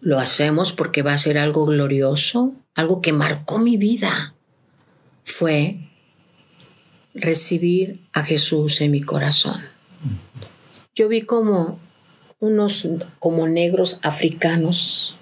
lo 0.00 0.18
hacemos 0.18 0.72
porque 0.72 1.02
va 1.02 1.12
a 1.12 1.18
ser 1.18 1.38
algo 1.38 1.66
glorioso, 1.66 2.54
algo 2.74 3.00
que 3.00 3.12
marcó 3.12 3.58
mi 3.58 3.76
vida 3.76 4.34
fue 5.24 5.76
recibir 7.14 8.00
a 8.12 8.24
Jesús 8.24 8.80
en 8.80 8.92
mi 8.92 9.00
corazón. 9.00 9.60
Yo 10.94 11.08
vi 11.08 11.22
como 11.22 11.78
unos 12.38 12.88
como 13.18 13.46
negros 13.48 14.00
africanos 14.02 15.16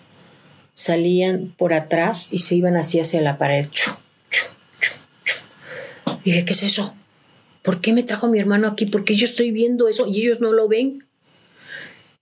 salían 0.75 1.53
por 1.59 1.73
atrás 1.75 2.29
y 2.31 2.39
se 2.39 2.55
iban 2.55 2.77
así 2.77 3.01
hacia 3.01 3.21
la 3.21 3.37
pared. 3.37 3.67
dije, 6.25 6.45
¿qué 6.45 6.53
es 6.53 6.63
eso? 6.63 6.95
¿Por 7.63 7.81
qué 7.81 7.93
me 7.93 8.05
trajo 8.05 8.29
mi 8.29 8.39
hermano 8.39 8.69
aquí? 8.69 8.87
¿Por 8.87 9.05
qué 9.05 9.17
yo 9.17 9.27
estoy 9.27 9.51
viendo 9.51 9.89
eso 9.89 10.07
y 10.07 10.23
ellos 10.23 10.41
no 10.41 10.53
lo 10.53 10.69
ven? 10.69 11.05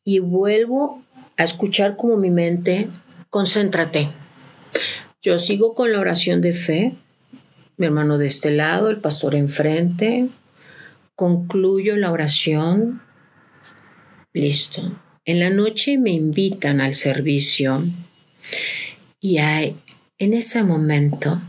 Y 0.05 0.21
vuelvo 0.21 1.03
a 1.37 1.45
escuchar 1.45 1.97
como 1.97 2.17
mi 2.17 2.31
mente, 2.31 2.89
concéntrate. 3.31 4.09
Yo 5.23 5.39
sigo 5.39 5.75
con 5.75 5.93
la 5.93 6.01
oración 6.01 6.41
de 6.41 6.53
fe, 6.53 6.95
mi 7.77 7.87
hermano 7.87 8.19
de 8.19 8.27
este 8.27 8.51
lado, 8.51 8.91
el 8.91 8.99
pastor 8.99 9.35
enfrente. 9.35 10.29
Concluyo 11.15 11.97
la 11.97 12.11
oración. 12.11 13.03
Listo. 14.33 14.99
En 15.25 15.41
la 15.41 15.51
noche 15.51 15.99
me 15.99 16.13
invitan 16.13 16.81
al 16.81 16.95
servicio 16.95 17.83
y 19.21 19.39
hay, 19.39 19.77
en 20.19 20.35
ese 20.35 20.63
momento 20.63 21.41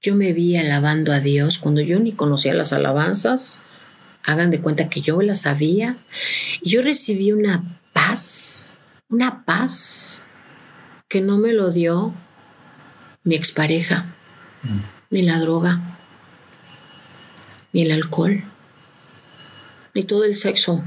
yo 0.00 0.14
me 0.14 0.32
vi 0.32 0.56
alabando 0.56 1.12
a 1.12 1.20
Dios 1.20 1.58
cuando 1.58 1.80
yo 1.80 1.98
ni 1.98 2.12
conocía 2.12 2.54
las 2.54 2.72
alabanzas. 2.72 3.62
Hagan 4.22 4.50
de 4.50 4.60
cuenta 4.60 4.88
que 4.88 5.00
yo 5.00 5.20
las 5.22 5.42
sabía. 5.42 5.96
Y 6.62 6.70
yo 6.70 6.82
recibí 6.82 7.32
una 7.32 7.64
paz, 7.92 8.74
una 9.08 9.44
paz 9.44 10.24
que 11.08 11.20
no 11.20 11.38
me 11.38 11.52
lo 11.52 11.70
dio 11.70 12.12
mi 13.24 13.34
expareja. 13.34 14.06
Mm 14.62 14.98
ni 15.10 15.22
la 15.22 15.38
droga, 15.38 15.80
ni 17.72 17.82
el 17.82 17.92
alcohol, 17.92 18.44
ni 19.94 20.02
todo 20.02 20.24
el 20.24 20.34
sexo, 20.34 20.82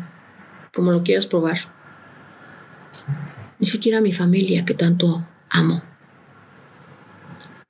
como 0.73 0.91
lo 0.91 1.03
quieras 1.03 1.27
probar. 1.27 1.57
Ni 3.59 3.67
siquiera 3.67 4.01
mi 4.01 4.13
familia 4.13 4.65
que 4.65 4.73
tanto 4.73 5.27
amo. 5.49 5.83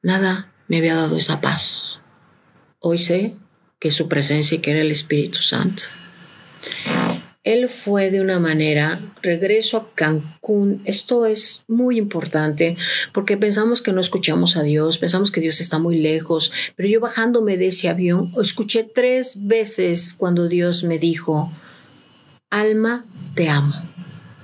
Nada 0.02 0.52
me 0.68 0.78
había 0.78 0.96
dado 0.96 1.18
esa 1.18 1.42
paz. 1.42 2.02
Hoy 2.80 2.98
sé 2.98 3.38
que 3.80 3.92
su 3.92 4.08
presencia 4.08 4.56
y 4.56 4.60
que 4.60 4.72
era 4.72 4.82
el 4.82 4.92
Espíritu 4.92 5.40
Santo 5.40 5.84
él 7.54 7.68
fue 7.70 8.12
de 8.12 8.22
una 8.22 8.40
manera, 8.40 9.02
regreso 9.22 9.78
a 9.78 9.90
Cancún. 9.94 10.82
Esto 10.86 11.26
es 11.26 11.64
muy 11.68 11.98
importante 11.98 12.78
porque 13.12 13.36
pensamos 13.36 13.82
que 13.82 13.92
no 13.92 14.00
escuchamos 14.00 14.56
a 14.56 14.64
Dios, 14.64 14.98
pensamos 14.98 15.32
que 15.32 15.42
Dios 15.42 15.60
está 15.60 15.78
muy 15.78 16.00
lejos, 16.00 16.52
pero 16.76 16.88
yo 16.88 17.00
bajándome 17.00 17.58
de 17.58 17.68
ese 17.68 17.90
avión, 17.90 18.34
escuché 18.42 18.84
tres 18.84 19.48
veces 19.48 20.14
cuando 20.18 20.48
Dios 20.48 20.84
me 20.84 20.98
dijo, 20.98 21.52
Alma, 22.50 23.06
te 23.36 23.50
amo. 23.50 23.76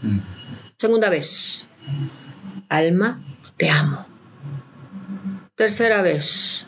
Mm. 0.02 0.20
Segunda 0.78 1.10
vez, 1.10 1.68
Alma, 2.70 3.22
te 3.56 3.70
amo. 3.70 4.06
Tercera 5.56 6.02
vez, 6.02 6.68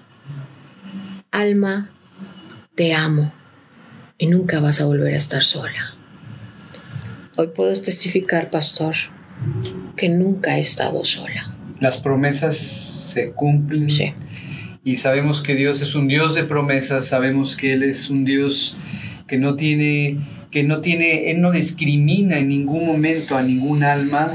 Alma, 1.31 1.89
te 2.75 2.93
amo. 2.93 3.33
Y 4.17 4.27
nunca 4.27 4.59
vas 4.59 4.81
a 4.81 4.85
volver 4.85 5.13
a 5.13 5.17
estar 5.17 5.43
sola. 5.43 5.98
Hoy 7.39 7.47
puedo 7.55 7.71
testificar, 7.71 8.49
pastor, 8.49 8.95
que 9.95 10.09
nunca 10.09 10.57
he 10.57 10.59
estado 10.59 11.05
sola. 11.05 11.55
Las 11.79 11.97
promesas 11.97 12.57
se 12.57 13.31
cumplen. 13.31 13.89
Sí. 13.89 14.11
Y 14.83 14.97
sabemos 14.97 15.41
que 15.41 15.55
Dios 15.55 15.79
es 15.79 15.95
un 15.95 16.09
Dios 16.09 16.35
de 16.35 16.43
promesas, 16.43 17.07
sabemos 17.07 17.55
que 17.55 17.71
Él 17.71 17.83
es 17.83 18.09
un 18.09 18.25
Dios 18.25 18.75
que 19.25 19.37
no 19.37 19.55
tiene, 19.55 20.17
que 20.51 20.65
no 20.65 20.81
tiene, 20.81 21.31
Él 21.31 21.39
no 21.39 21.53
discrimina 21.53 22.39
en 22.39 22.49
ningún 22.49 22.85
momento 22.85 23.37
a 23.37 23.41
ningún 23.41 23.83
alma 23.85 24.33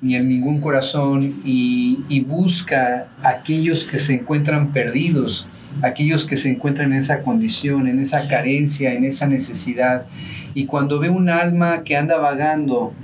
ni 0.00 0.14
en 0.14 0.28
ningún 0.28 0.60
corazón 0.60 1.40
y, 1.44 2.04
y 2.08 2.20
busca 2.20 3.08
a 3.20 3.30
aquellos 3.30 3.90
que 3.90 3.98
se 3.98 4.14
encuentran 4.14 4.70
perdidos, 4.70 5.48
aquellos 5.82 6.24
que 6.24 6.36
se 6.36 6.50
encuentran 6.50 6.92
en 6.92 7.00
esa 7.00 7.22
condición, 7.22 7.88
en 7.88 7.98
esa 7.98 8.28
carencia, 8.28 8.94
en 8.94 9.02
esa 9.04 9.26
necesidad. 9.26 10.06
Y 10.54 10.66
cuando 10.66 10.98
ve 10.98 11.10
un 11.10 11.28
alma 11.28 11.82
que 11.82 11.96
anda 11.96 12.16
vagando, 12.16 12.94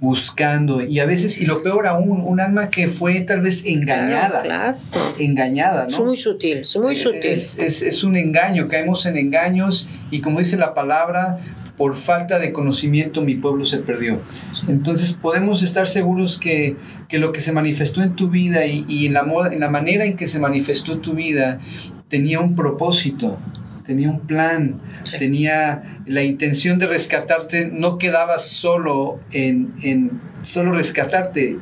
buscando, 0.00 0.82
y 0.82 1.00
a 1.00 1.06
veces, 1.06 1.40
y 1.40 1.46
lo 1.46 1.62
peor 1.62 1.86
aún, 1.86 2.20
un 2.20 2.40
alma 2.40 2.70
que 2.70 2.88
fue 2.88 3.20
tal 3.20 3.40
vez 3.40 3.64
engañada. 3.66 4.42
Claro, 4.42 4.76
Engañada, 5.18 5.84
¿no? 5.84 5.88
Es 5.88 6.00
muy 6.00 6.16
sutil, 6.16 6.58
es 6.58 6.76
muy 6.76 6.94
sutil. 6.94 7.20
Es, 7.24 7.58
es, 7.58 8.04
un 8.04 8.16
engaño, 8.16 8.68
caemos 8.68 9.06
en 9.06 9.16
engaños, 9.16 9.88
y 10.10 10.20
como 10.20 10.38
dice 10.38 10.56
la 10.56 10.74
palabra, 10.74 11.38
por 11.76 11.94
falta 11.94 12.40
de 12.40 12.52
conocimiento 12.52 13.22
mi 13.22 13.36
pueblo 13.36 13.64
se 13.64 13.78
perdió. 13.78 14.20
Entonces 14.66 15.12
podemos 15.12 15.62
estar 15.62 15.86
seguros 15.86 16.38
que, 16.38 16.76
que 17.08 17.18
lo 17.18 17.30
que 17.30 17.40
se 17.40 17.52
manifestó 17.52 18.02
en 18.02 18.16
tu 18.16 18.28
vida 18.28 18.66
y, 18.66 18.84
y 18.88 19.06
en, 19.06 19.12
la, 19.14 19.24
en 19.52 19.60
la 19.60 19.70
manera 19.70 20.04
en 20.04 20.16
que 20.16 20.26
se 20.26 20.40
manifestó 20.40 20.98
tu 20.98 21.14
vida 21.14 21.60
tenía 22.08 22.40
un 22.40 22.54
propósito 22.56 23.38
tenía 23.88 24.10
un 24.10 24.20
plan, 24.20 24.82
tenía 25.18 26.02
la 26.04 26.22
intención 26.22 26.78
de 26.78 26.86
rescatarte, 26.86 27.70
no 27.72 27.96
quedaba 27.96 28.36
solo 28.36 29.18
en, 29.32 29.72
en, 29.82 30.20
solo 30.42 30.72
rescatarte. 30.72 31.56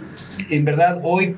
En 0.51 0.65
verdad, 0.65 1.01
hoy 1.05 1.37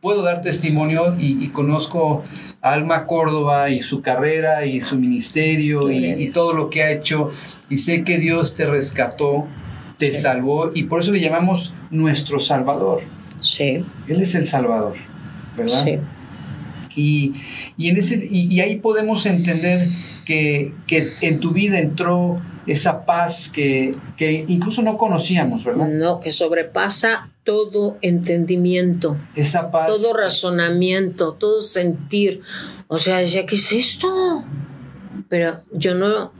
puedo 0.00 0.22
dar 0.22 0.40
testimonio 0.40 1.14
y, 1.18 1.46
conozco 1.48 2.22
a 2.62 2.72
Alma 2.72 3.04
Córdoba 3.04 3.68
y 3.68 3.82
su 3.82 4.00
carrera 4.00 4.64
y 4.64 4.80
su 4.80 4.98
ministerio 4.98 5.90
y, 5.90 6.30
todo 6.30 6.54
lo 6.54 6.70
que 6.70 6.84
ha 6.84 6.90
hecho 6.90 7.30
y 7.68 7.76
sé 7.76 8.02
que 8.02 8.16
Dios 8.16 8.54
te 8.54 8.64
rescató, 8.64 9.46
te 9.98 10.14
salvó 10.14 10.70
y 10.74 10.84
por 10.84 11.00
eso 11.00 11.12
le 11.12 11.20
llamamos 11.20 11.74
nuestro 11.90 12.40
Salvador. 12.40 13.02
Sí. 13.42 13.84
Él 14.08 14.22
es 14.22 14.34
el 14.34 14.46
Salvador, 14.46 14.94
¿verdad? 15.54 15.84
Sí. 15.84 15.98
Y, 16.96 17.34
en 17.78 17.96
ese, 17.96 18.26
y, 18.30 18.60
ahí 18.60 18.76
podemos 18.76 19.26
entender 19.26 19.86
que, 20.24 20.72
en 21.20 21.40
tu 21.40 21.52
vida 21.52 21.78
entró 21.78 22.40
esa 22.66 23.04
paz 23.04 23.50
que, 23.52 23.92
incluso 24.48 24.82
no 24.82 24.98
conocíamos, 24.98 25.64
¿verdad? 25.64 25.88
No, 25.88 26.20
que 26.20 26.30
sobrepasa 26.30 27.30
todo 27.44 27.98
entendimiento. 28.02 29.16
Esa 29.34 29.70
paz. 29.70 29.88
Todo 29.88 30.12
razonamiento, 30.12 31.32
todo 31.32 31.60
sentir. 31.62 32.42
O 32.88 32.98
sea, 32.98 33.18
decía, 33.18 33.46
¿qué 33.46 33.56
es 33.56 33.72
esto? 33.72 34.44
Pero 35.28 35.60
yo 35.72 35.94
no, 35.94 36.32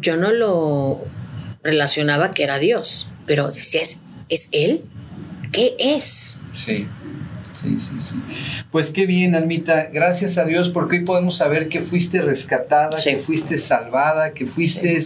yo 0.00 0.16
no 0.16 0.32
lo 0.32 1.00
relacionaba 1.62 2.30
que 2.30 2.44
era 2.44 2.58
Dios, 2.58 3.10
pero 3.26 3.48
decía, 3.48 3.82
¿es, 3.82 4.00
¿es 4.28 4.48
Él? 4.52 4.82
¿Qué 5.52 5.74
es? 5.78 6.40
Sí. 6.52 6.86
Sí, 7.60 7.78
sí, 7.78 8.00
sí. 8.00 8.14
Pues 8.70 8.90
qué 8.90 9.04
bien, 9.04 9.34
Almita. 9.34 9.88
Gracias 9.92 10.38
a 10.38 10.44
Dios 10.44 10.70
porque 10.70 10.98
hoy 10.98 11.04
podemos 11.04 11.36
saber 11.36 11.68
que 11.68 11.80
fuiste 11.80 12.22
rescatada, 12.22 12.96
que 13.02 13.18
fuiste 13.18 13.58
salvada, 13.58 14.32
que 14.32 14.46
fuiste 14.46 14.96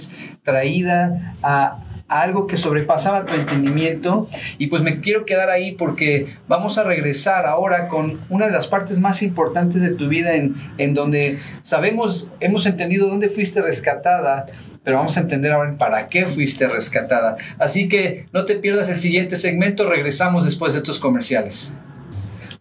traída 0.45 1.35
a, 1.43 1.81
algo 2.07 2.47
que 2.47 2.57
sobrepasaba 2.57 3.25
tu 3.25 3.35
entendimiento. 3.35 4.29
Y 4.59 4.69
pues 4.69 4.83
me 4.83 5.01
quiero 5.01 5.25
quedar 5.25 5.51
ahí 5.51 5.73
porque 5.73 6.29
vamos 6.47 6.79
a 6.79 6.85
regresar 6.85 7.47
ahora 7.47 7.89
con 7.89 8.21
una 8.29 8.47
de 8.47 8.53
las 8.53 8.69
partes 8.69 9.01
más 9.01 9.23
importantes 9.23 9.83
de 9.83 9.91
tu 9.91 10.09
vida 10.09 10.35
en, 10.35 10.55
en 10.79 10.95
donde 10.95 11.37
sabemos, 11.63 12.31
hemos 12.39 12.67
entendido 12.67 13.09
dónde 13.09 13.31
fuiste 13.31 13.63
rescatada, 13.63 14.47
pero 14.85 14.99
vamos 14.99 15.17
a 15.17 15.21
entender 15.21 15.53
ahora 15.53 15.77
para 15.77 16.07
qué 16.09 16.27
fuiste 16.27 16.69
rescatada. 16.69 17.37
Así 17.59 17.89
que 17.89 18.27
no 18.33 18.45
te 18.45 18.57
pierdas 18.57 18.89
el 18.91 18.99
siguiente 18.99 19.35
segmento, 19.37 19.89
regresamos 19.89 20.45
después 20.45 20.75
de 20.75 20.81
estos 20.81 20.99
comerciales. 20.99 21.77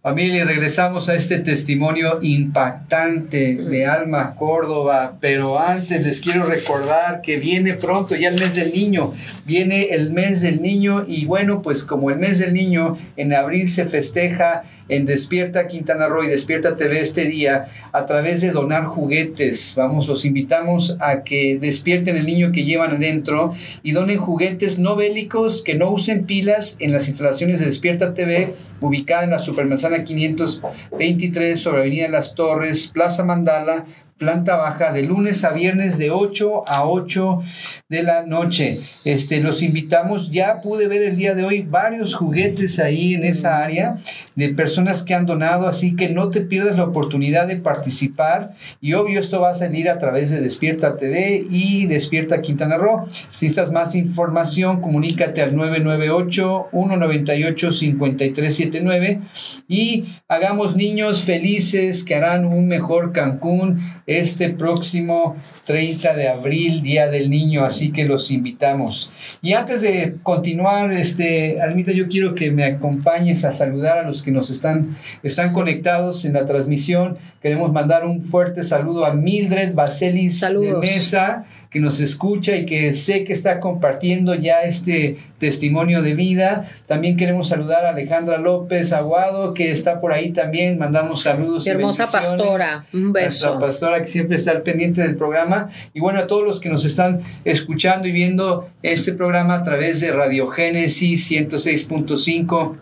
Familia, 0.05 0.43
regresamos 0.43 1.07
a 1.07 1.15
este 1.15 1.39
testimonio 1.39 2.19
impactante 2.21 3.55
de 3.55 3.85
Alma 3.85 4.35
Córdoba, 4.35 5.15
pero 5.21 5.57
antes 5.57 6.03
les 6.03 6.19
quiero 6.19 6.43
recordar 6.43 7.21
que 7.21 7.37
viene 7.37 7.75
pronto 7.75 8.13
ya 8.13 8.27
el 8.27 8.37
mes 8.37 8.55
del 8.55 8.73
niño, 8.73 9.13
viene 9.45 9.91
el 9.91 10.11
mes 10.11 10.41
del 10.41 10.61
niño 10.61 11.05
y 11.07 11.23
bueno, 11.23 11.61
pues 11.61 11.85
como 11.85 12.09
el 12.09 12.19
mes 12.19 12.39
del 12.39 12.53
niño 12.53 12.97
en 13.15 13.33
abril 13.33 13.69
se 13.69 13.85
festeja 13.85 14.63
en 14.89 15.05
Despierta 15.05 15.69
Quintana 15.69 16.07
Roo 16.07 16.25
y 16.25 16.27
Despierta 16.27 16.75
TV 16.75 16.99
este 16.99 17.23
día 17.23 17.67
a 17.93 18.05
través 18.05 18.41
de 18.41 18.51
donar 18.51 18.83
juguetes. 18.83 19.73
Vamos, 19.77 20.09
los 20.09 20.25
invitamos 20.25 20.97
a 20.99 21.23
que 21.23 21.57
despierten 21.59 22.17
el 22.17 22.25
niño 22.25 22.51
que 22.51 22.65
llevan 22.65 22.91
adentro 22.91 23.53
y 23.83 23.93
donen 23.93 24.17
juguetes 24.17 24.79
no 24.79 24.97
bélicos 24.97 25.61
que 25.61 25.75
no 25.75 25.89
usen 25.89 26.25
pilas 26.25 26.75
en 26.81 26.91
las 26.91 27.07
instalaciones 27.07 27.61
de 27.61 27.67
Despierta 27.67 28.13
TV, 28.13 28.53
ubicada 28.81 29.23
en 29.23 29.29
la 29.29 29.39
Supermanzana 29.39 29.92
523 30.01 31.59
sobre 31.59 31.81
Avenida 31.81 32.07
Las 32.09 32.35
Torres, 32.35 32.87
Plaza 32.93 33.23
Mandala, 33.23 33.85
planta 34.17 34.55
baja 34.55 34.91
de 34.91 35.03
lunes 35.03 35.43
a 35.43 35.51
viernes 35.53 35.97
de 35.97 36.11
8 36.11 36.67
a 36.67 36.87
8 36.87 37.41
de 37.89 38.03
la 38.03 38.25
noche. 38.25 38.79
Este, 39.05 39.41
los 39.41 39.61
invitamos, 39.61 40.31
ya 40.31 40.61
pude 40.61 40.87
ver 40.87 41.03
el 41.03 41.17
día 41.17 41.35
de 41.35 41.43
hoy 41.43 41.61
varios 41.61 42.15
juguetes 42.15 42.79
ahí 42.79 43.15
en 43.15 43.23
esa 43.23 43.63
área 43.63 43.97
de 44.35 44.49
personas 44.49 45.03
que 45.03 45.13
han 45.13 45.25
donado, 45.25 45.67
así 45.67 45.95
que 45.95 46.09
no 46.09 46.29
te 46.29 46.41
pierdas 46.41 46.77
la 46.77 46.85
oportunidad 46.85 47.47
de 47.47 47.57
participar 47.57 48.53
y 48.81 48.93
obvio 48.93 49.19
esto 49.19 49.41
va 49.41 49.51
a 49.51 49.55
salir 49.55 49.89
a 49.89 49.97
través 49.97 50.29
de 50.29 50.41
Despierta 50.41 50.97
TV 50.97 51.45
y 51.49 51.87
Despierta 51.87 52.41
Quintana 52.41 52.77
Roo. 52.77 53.05
Si 53.09 53.45
necesitas 53.45 53.71
más 53.71 53.95
información, 53.95 54.81
comunícate 54.81 55.41
al 55.41 55.55
998 55.55 56.67
198 56.71 57.71
5379 57.71 59.21
y 59.67 60.05
hagamos 60.27 60.75
niños 60.75 61.21
felices 61.21 62.03
que 62.03 62.15
harán 62.15 62.45
un 62.45 62.67
mejor 62.67 63.11
Cancún 63.11 63.79
este 64.19 64.49
próximo 64.49 65.35
30 65.65 66.13
de 66.15 66.27
abril, 66.27 66.81
Día 66.81 67.07
del 67.07 67.29
Niño, 67.29 67.65
así 67.65 67.91
que 67.91 68.05
los 68.05 68.31
invitamos. 68.31 69.11
Y 69.41 69.53
antes 69.53 69.81
de 69.81 70.15
continuar, 70.23 70.91
este, 70.93 71.61
Almita, 71.61 71.91
yo 71.91 72.07
quiero 72.07 72.35
que 72.35 72.51
me 72.51 72.65
acompañes 72.65 73.45
a 73.45 73.51
saludar 73.51 73.97
a 73.97 74.03
los 74.03 74.21
que 74.23 74.31
nos 74.31 74.49
están, 74.49 74.95
están 75.23 75.53
conectados 75.53 76.25
en 76.25 76.33
la 76.33 76.45
transmisión. 76.45 77.17
Queremos 77.41 77.71
mandar 77.71 78.05
un 78.05 78.21
fuerte 78.21 78.63
saludo 78.63 79.05
a 79.05 79.13
Mildred 79.13 79.73
Baselis 79.73 80.41
de 80.41 80.73
Mesa, 80.79 81.45
que 81.73 81.79
nos 81.79 81.99
escucha 81.99 82.55
y 82.55 82.67
que 82.67 82.93
sé 82.93 83.23
que 83.23 83.33
está 83.33 83.59
compartiendo 83.59 84.35
ya 84.35 84.61
este 84.61 85.17
testimonio 85.39 86.03
de 86.03 86.13
vida. 86.13 86.69
También 86.85 87.17
queremos 87.17 87.47
saludar 87.47 87.83
a 87.85 87.89
Alejandra 87.89 88.37
López 88.37 88.93
Aguado, 88.93 89.55
que 89.55 89.71
está 89.71 89.99
por 89.99 90.13
ahí 90.13 90.31
también. 90.31 90.77
Mandamos 90.77 91.23
saludos. 91.23 91.65
hermosa 91.65 92.05
pastora, 92.05 92.85
un 92.93 93.11
beso. 93.11 93.47
Nuestra 93.47 93.59
pastora 93.59 94.01
que 94.01 94.07
siempre 94.07 94.35
está 94.35 94.51
al 94.51 94.61
pendiente 94.61 95.01
del 95.01 95.15
programa. 95.15 95.67
Y 95.95 95.99
bueno, 95.99 96.19
a 96.19 96.27
todos 96.27 96.43
los 96.43 96.59
que 96.59 96.69
nos 96.69 96.85
están 96.85 97.21
escuchando 97.43 98.07
y 98.07 98.11
viendo 98.11 98.69
este 98.83 99.13
programa 99.13 99.55
a 99.55 99.63
través 99.63 99.99
de 99.99 100.11
Radio 100.11 100.47
Génesis 100.49 101.31
106.5 101.31 102.77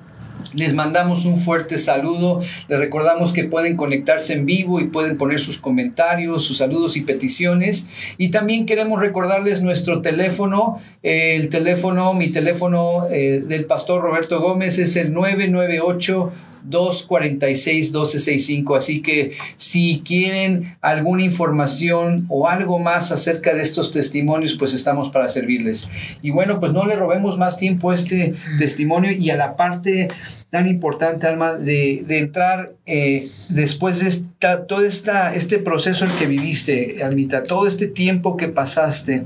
les 0.54 0.74
mandamos 0.74 1.26
un 1.26 1.38
fuerte 1.38 1.78
saludo. 1.78 2.42
Les 2.68 2.80
recordamos 2.80 3.34
que 3.34 3.44
pueden 3.46 3.78
conectarse 3.78 4.34
en 4.34 4.46
vivo 4.46 4.80
y 4.80 4.88
pueden 4.88 5.18
poner 5.18 5.40
sus 5.40 5.58
comentarios, 5.58 6.44
sus 6.44 6.58
saludos 6.58 6.98
y 6.98 7.02
peticiones. 7.02 8.16
Y 8.18 8.30
también 8.30 8.66
queremos 8.66 9.00
recordarles 9.00 9.62
nuestro 9.62 10.02
teléfono. 10.02 10.80
el 11.04 11.50
teléfono, 11.50 12.14
mi 12.14 12.30
teléfono 12.30 13.08
eh, 13.10 13.44
del 13.46 13.66
pastor 13.66 14.02
Roberto 14.02 14.40
Gómez 14.42 14.78
es 14.78 14.96
el 14.96 15.14
998 15.14 16.32
246-1265. 16.70 18.78
Así 18.78 19.02
que 19.02 19.32
si 19.56 20.02
quieren 20.06 20.76
alguna 20.82 21.24
información 21.24 22.26
o 22.30 22.48
algo 22.48 22.78
más 22.80 23.12
acerca 23.12 23.54
de 23.54 23.62
estos 23.62 23.92
testimonios, 23.92 24.56
pues 24.56 24.74
estamos 24.74 25.10
para 25.10 25.28
servirles. 25.30 25.90
Y 26.22 26.32
bueno, 26.32 26.60
pues 26.60 26.74
no 26.74 26.86
le 26.86 26.96
robemos 26.96 27.38
más 27.38 27.58
tiempo 27.58 27.92
a 27.92 27.96
este 27.96 28.34
testimonio 28.58 29.12
y 29.12 29.30
a 29.30 29.36
la 29.36 29.56
parte 29.56 30.08
tan 30.52 30.68
importante, 30.68 31.28
Alma, 31.28 31.54
de, 31.54 32.04
entrar 32.10 32.74
eh, 32.86 33.30
después 33.48 34.02
de 34.02 34.10
esta, 34.10 34.68
todo 34.68 34.86
esta, 34.86 35.34
este 35.34 35.60
proceso 35.60 36.04
en 36.04 36.12
que 36.12 36.28
viviste, 36.28 37.02
Almita, 37.04 37.44
todo 37.44 37.66
este 37.66 37.88
tiempo 37.88 38.36
que 38.36 38.50
pasaste 38.50 39.26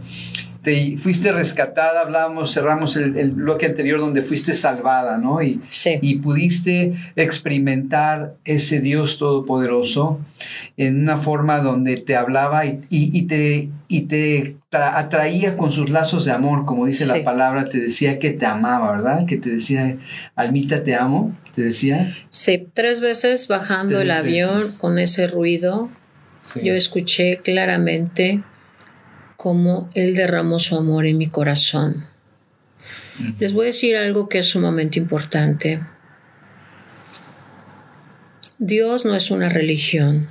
fuiste 0.97 1.32
rescatada, 1.32 2.01
hablábamos, 2.01 2.54
cerramos 2.54 2.95
el, 2.97 3.32
bloque 3.32 3.65
anterior 3.65 3.99
donde 3.99 4.21
fuiste 4.21 4.54
salvada, 4.54 5.17
¿no? 5.17 5.41
Y, 5.41 5.62
y 6.01 6.15
pudiste 6.15 6.93
experimentar 7.15 8.36
ese 8.45 8.82
Dios 8.82 9.17
todopoderoso 9.17 10.19
en 10.78 11.01
una 11.01 11.17
forma 11.17 11.60
donde 11.60 11.97
te 11.97 12.15
hablaba 12.15 12.65
y, 12.65 12.82
y, 12.89 13.23
te, 13.23 13.69
y 13.88 14.01
te 14.01 14.58
atraía 14.71 15.56
con 15.56 15.71
sus 15.71 15.89
lazos 15.89 16.25
de 16.25 16.32
amor, 16.32 16.65
como 16.65 16.86
dice 16.86 17.06
la 17.06 17.23
palabra, 17.23 17.65
te 17.65 17.80
decía 17.80 18.19
que 18.19 18.32
te 18.32 18.45
amaba, 18.45 18.91
¿verdad? 18.91 19.25
Que 19.25 19.38
te 19.38 19.51
decía, 19.51 19.97
Almita, 20.36 20.84
te 20.84 20.95
amo, 20.95 21.36
te 21.54 21.62
decía. 21.62 22.15
Sí, 22.30 22.67
tres 22.73 22.99
veces 22.99 23.47
bajando 23.47 23.99
el 24.01 24.12
avión 24.12 24.62
con 24.80 24.99
ese 24.99 25.28
ruido, 25.28 25.89
yo 26.62 26.73
escuché 26.73 27.38
claramente 27.38 28.43
cómo 29.45 29.91
Él 29.93 30.15
derramó 30.15 30.58
su 30.58 30.75
amor 30.75 31.05
en 31.05 31.19
mi 31.19 31.27
corazón. 31.27 32.08
Les 33.38 33.53
voy 33.53 33.65
a 33.65 33.67
decir 33.67 33.95
algo 33.95 34.27
que 34.27 34.39
es 34.39 34.47
sumamente 34.47 34.97
importante. 34.97 35.86
Dios 38.58 39.05
no 39.05 39.13
es 39.13 39.29
una 39.29 39.47
religión, 39.47 40.27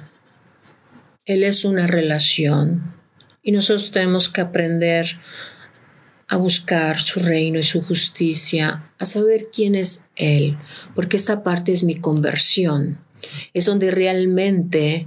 Él 1.27 1.45
es 1.45 1.65
una 1.65 1.87
relación 1.87 2.93
y 3.41 3.53
nosotros 3.53 3.93
tenemos 3.93 4.29
que 4.29 4.41
aprender 4.41 5.07
a 6.27 6.37
buscar 6.37 6.99
su 6.99 7.21
reino 7.21 7.61
y 7.61 7.63
su 7.63 7.83
justicia, 7.85 8.91
a 8.99 9.05
saber 9.05 9.47
quién 9.55 9.77
es 9.77 10.07
Él, 10.17 10.59
porque 10.97 11.17
esta 11.17 11.45
parte 11.45 11.71
es 11.71 11.85
mi 11.85 11.95
conversión, 11.95 12.99
es 13.53 13.67
donde 13.67 13.93
realmente 13.93 15.07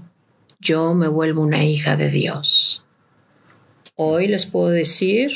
yo 0.61 0.93
me 0.93 1.09
vuelvo 1.09 1.41
una 1.41 1.65
hija 1.65 1.97
de 1.97 2.09
Dios. 2.09 2.76
Hoy 3.99 4.27
les 4.27 4.45
puedo 4.45 4.69
decir, 4.69 5.31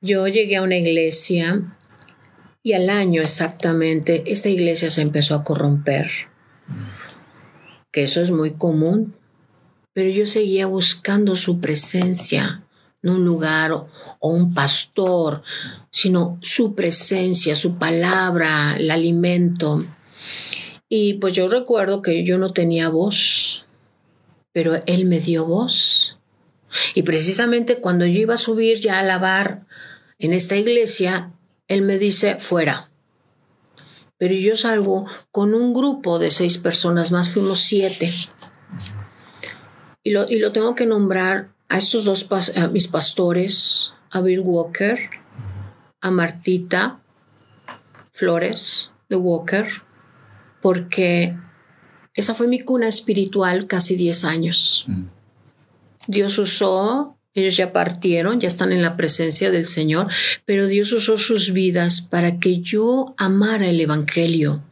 yo 0.00 0.28
llegué 0.28 0.54
a 0.54 0.62
una 0.62 0.76
iglesia 0.76 1.76
y 2.62 2.74
al 2.74 2.88
año 2.88 3.20
exactamente 3.20 4.22
esta 4.26 4.48
iglesia 4.48 4.90
se 4.90 5.02
empezó 5.02 5.34
a 5.34 5.42
corromper, 5.42 6.08
que 7.90 8.04
eso 8.04 8.22
es 8.22 8.30
muy 8.30 8.52
común, 8.52 9.16
pero 9.92 10.08
yo 10.08 10.24
seguía 10.24 10.66
buscando 10.66 11.34
su 11.34 11.58
presencia, 11.58 12.64
no 13.02 13.14
un 13.14 13.24
lugar 13.24 13.72
o, 13.72 13.88
un 14.20 14.54
pastor, 14.54 15.42
sino 15.90 16.38
su 16.42 16.76
presencia, 16.76 17.56
su 17.56 17.76
palabra, 17.76 18.76
el 18.78 18.92
alimento. 18.92 19.82
Y 20.88 21.14
pues 21.14 21.32
yo 21.32 21.48
recuerdo 21.48 22.02
que 22.02 22.22
yo 22.22 22.38
no 22.38 22.52
tenía 22.52 22.88
voz, 22.88 23.66
pero 24.52 24.80
Él 24.86 25.06
me 25.06 25.18
dio 25.18 25.44
voz. 25.44 26.20
Y 26.94 27.02
precisamente 27.02 27.76
cuando 27.76 28.06
yo 28.06 28.20
iba 28.20 28.34
a 28.34 28.38
subir 28.38 28.80
ya 28.80 28.98
a 28.98 29.02
lavar 29.02 29.66
en 30.18 30.32
esta 30.32 30.56
iglesia, 30.56 31.32
él 31.68 31.82
me 31.82 31.98
dice, 31.98 32.36
fuera. 32.36 32.90
Pero 34.18 34.34
yo 34.34 34.56
salgo 34.56 35.06
con 35.30 35.54
un 35.54 35.72
grupo 35.72 36.18
de 36.18 36.30
seis 36.30 36.58
personas 36.58 37.10
más, 37.12 37.30
fuimos 37.30 37.60
siete. 37.60 38.10
Y 40.02 40.10
lo, 40.10 40.28
y 40.28 40.38
lo 40.38 40.52
tengo 40.52 40.74
que 40.74 40.86
nombrar 40.86 41.50
a 41.68 41.78
estos 41.78 42.04
dos, 42.04 42.28
a 42.56 42.68
mis 42.68 42.88
pastores, 42.88 43.94
a 44.10 44.20
Bill 44.20 44.40
Walker, 44.40 45.10
a 46.00 46.10
Martita 46.10 47.00
Flores 48.12 48.92
de 49.08 49.16
Walker, 49.16 49.66
porque 50.62 51.36
esa 52.14 52.34
fue 52.34 52.46
mi 52.46 52.60
cuna 52.60 52.86
espiritual 52.86 53.66
casi 53.66 53.96
diez 53.96 54.24
años. 54.24 54.84
Mm. 54.86 55.04
Dios 56.06 56.38
usó 56.38 57.14
ellos 57.34 57.56
ya 57.56 57.72
partieron, 57.72 58.38
ya 58.38 58.46
están 58.46 58.72
en 58.72 58.80
la 58.80 58.96
presencia 58.96 59.50
del 59.50 59.66
Señor, 59.66 60.06
pero 60.44 60.68
Dios 60.68 60.92
usó 60.92 61.18
sus 61.18 61.52
vidas 61.52 62.00
para 62.00 62.38
que 62.38 62.60
yo 62.60 63.14
amara 63.18 63.68
el 63.68 63.80
Evangelio, 63.80 64.62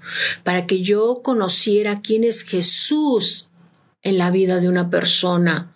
para 0.45 0.65
que 0.67 0.81
yo 0.81 1.23
conociera 1.25 2.01
quién 2.03 2.23
es 2.23 2.45
Jesús 2.45 3.49
en 4.03 4.17
la 4.17 4.31
vida 4.31 4.61
de 4.61 4.69
una 4.69 4.91
persona. 4.91 5.75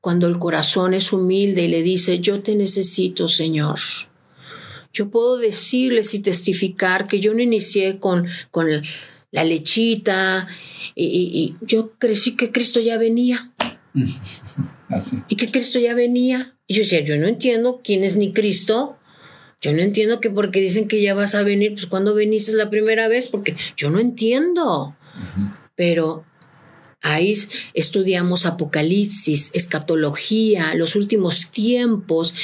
Cuando 0.00 0.26
el 0.26 0.38
corazón 0.38 0.94
es 0.94 1.12
humilde 1.12 1.64
y 1.64 1.68
le 1.68 1.82
dice, 1.82 2.18
yo 2.18 2.40
te 2.40 2.56
necesito, 2.56 3.28
Señor. 3.28 3.78
Yo 4.94 5.10
puedo 5.10 5.36
decirles 5.36 6.14
y 6.14 6.20
testificar 6.20 7.06
que 7.06 7.20
yo 7.20 7.34
no 7.34 7.40
inicié 7.40 7.98
con, 7.98 8.26
con 8.50 8.68
la 9.30 9.44
lechita 9.44 10.48
y, 10.94 11.56
yo 11.60 11.92
crecí 11.98 12.36
que 12.36 12.50
Cristo 12.50 12.80
ya 12.80 12.96
venía. 12.96 13.52
Y 15.28 15.36
que 15.36 15.50
Cristo 15.50 15.78
ya 15.78 15.94
venía. 15.94 16.56
Y 16.66 16.74
yo 16.74 16.80
decía, 16.80 17.00
yo 17.00 17.16
no 17.16 17.26
entiendo 17.26 17.80
quién 17.82 18.04
es 18.04 18.16
ni 18.16 18.32
Cristo. 18.32 18.96
Yo 19.60 19.72
no 19.72 19.80
entiendo 19.80 20.20
que 20.20 20.30
porque 20.30 20.60
dicen 20.60 20.88
que 20.88 21.00
ya 21.00 21.14
vas 21.14 21.34
a 21.34 21.42
venir, 21.42 21.72
pues 21.72 21.86
cuando 21.86 22.14
viniste 22.14 22.52
la 22.52 22.68
primera 22.68 23.08
vez, 23.08 23.28
porque 23.28 23.54
yo 23.76 23.90
no 23.90 24.00
entiendo. 24.00 24.96
Pero 25.76 26.24
ahí 27.00 27.34
estudiamos 27.74 28.44
Apocalipsis, 28.44 29.50
escatología, 29.54 30.74
los 30.74 30.96
últimos 30.96 31.50
tiempos. 31.50 32.34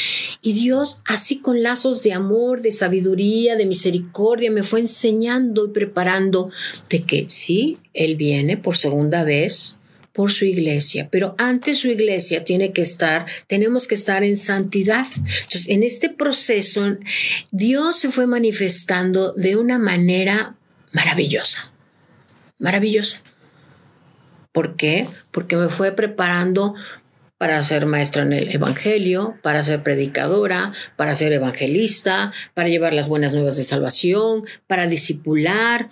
Y 0.42 0.52
Dios, 0.52 1.02
así 1.06 1.38
con 1.40 1.62
lazos 1.62 2.02
de 2.04 2.12
amor, 2.12 2.62
de 2.62 2.70
sabiduría, 2.70 3.56
de 3.56 3.66
misericordia, 3.66 4.50
me 4.50 4.62
fue 4.62 4.80
enseñando 4.80 5.66
y 5.66 5.70
preparando 5.70 6.50
de 6.88 7.02
que 7.02 7.24
sí, 7.28 7.78
Él 7.94 8.16
viene 8.16 8.56
por 8.56 8.76
segunda 8.76 9.24
vez 9.24 9.78
por 10.18 10.32
su 10.32 10.46
iglesia, 10.46 11.06
pero 11.12 11.36
antes 11.38 11.78
su 11.78 11.86
iglesia 11.86 12.42
tiene 12.42 12.72
que 12.72 12.82
estar, 12.82 13.24
tenemos 13.46 13.86
que 13.86 13.94
estar 13.94 14.24
en 14.24 14.36
santidad. 14.36 15.06
Entonces, 15.14 15.68
en 15.68 15.84
este 15.84 16.08
proceso, 16.08 16.96
Dios 17.52 18.00
se 18.00 18.08
fue 18.08 18.26
manifestando 18.26 19.32
de 19.34 19.54
una 19.54 19.78
manera 19.78 20.56
maravillosa, 20.90 21.70
maravillosa. 22.58 23.22
¿Por 24.50 24.74
qué? 24.74 25.06
Porque 25.30 25.54
me 25.54 25.68
fue 25.68 25.92
preparando 25.92 26.74
para 27.36 27.62
ser 27.62 27.86
maestra 27.86 28.24
en 28.24 28.32
el 28.32 28.52
Evangelio, 28.52 29.36
para 29.40 29.62
ser 29.62 29.84
predicadora, 29.84 30.72
para 30.96 31.14
ser 31.14 31.32
evangelista, 31.32 32.32
para 32.54 32.68
llevar 32.68 32.92
las 32.92 33.06
buenas 33.06 33.34
nuevas 33.34 33.56
de 33.56 33.62
salvación, 33.62 34.42
para 34.66 34.88
discipular. 34.88 35.90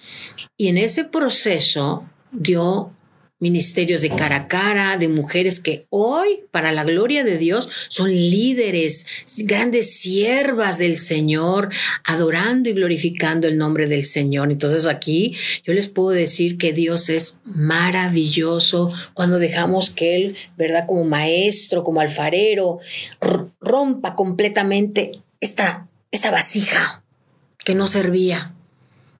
Y 0.57 0.67
en 0.67 0.79
ese 0.79 1.05
proceso 1.05 2.11
dio 2.33 2.93
ministerios 3.38 4.01
de 4.01 4.09
cara 4.09 4.37
a 4.37 4.49
cara, 4.49 4.96
de 4.96 5.09
mujeres 5.09 5.61
que 5.61 5.87
hoy, 5.90 6.40
para 6.51 6.72
la 6.72 6.85
gloria 6.85 7.22
de 7.22 7.37
Dios, 7.37 7.68
son 7.88 8.11
líderes, 8.11 9.07
grandes 9.38 9.99
siervas 9.99 10.79
del 10.79 10.96
Señor, 10.96 11.68
adorando 12.05 12.70
y 12.70 12.72
glorificando 12.72 13.46
el 13.46 13.59
nombre 13.59 13.87
del 13.87 14.05
Señor. 14.05 14.51
Entonces 14.51 14.87
aquí 14.87 15.37
yo 15.64 15.75
les 15.75 15.88
puedo 15.88 16.11
decir 16.11 16.57
que 16.57 16.72
Dios 16.72 17.11
es 17.11 17.40
maravilloso 17.44 18.92
cuando 19.12 19.38
dejamos 19.38 19.90
que 19.90 20.16
Él, 20.16 20.37
¿verdad? 20.57 20.87
Como 20.87 21.05
maestro, 21.05 21.85
como 21.85 22.01
alfarero, 22.01 22.81
rompa 23.61 24.14
completamente 24.14 25.12
esta, 25.40 25.88
esta 26.11 26.31
vasija 26.31 27.05
que 27.59 27.75
no 27.75 27.87
servía 27.87 28.56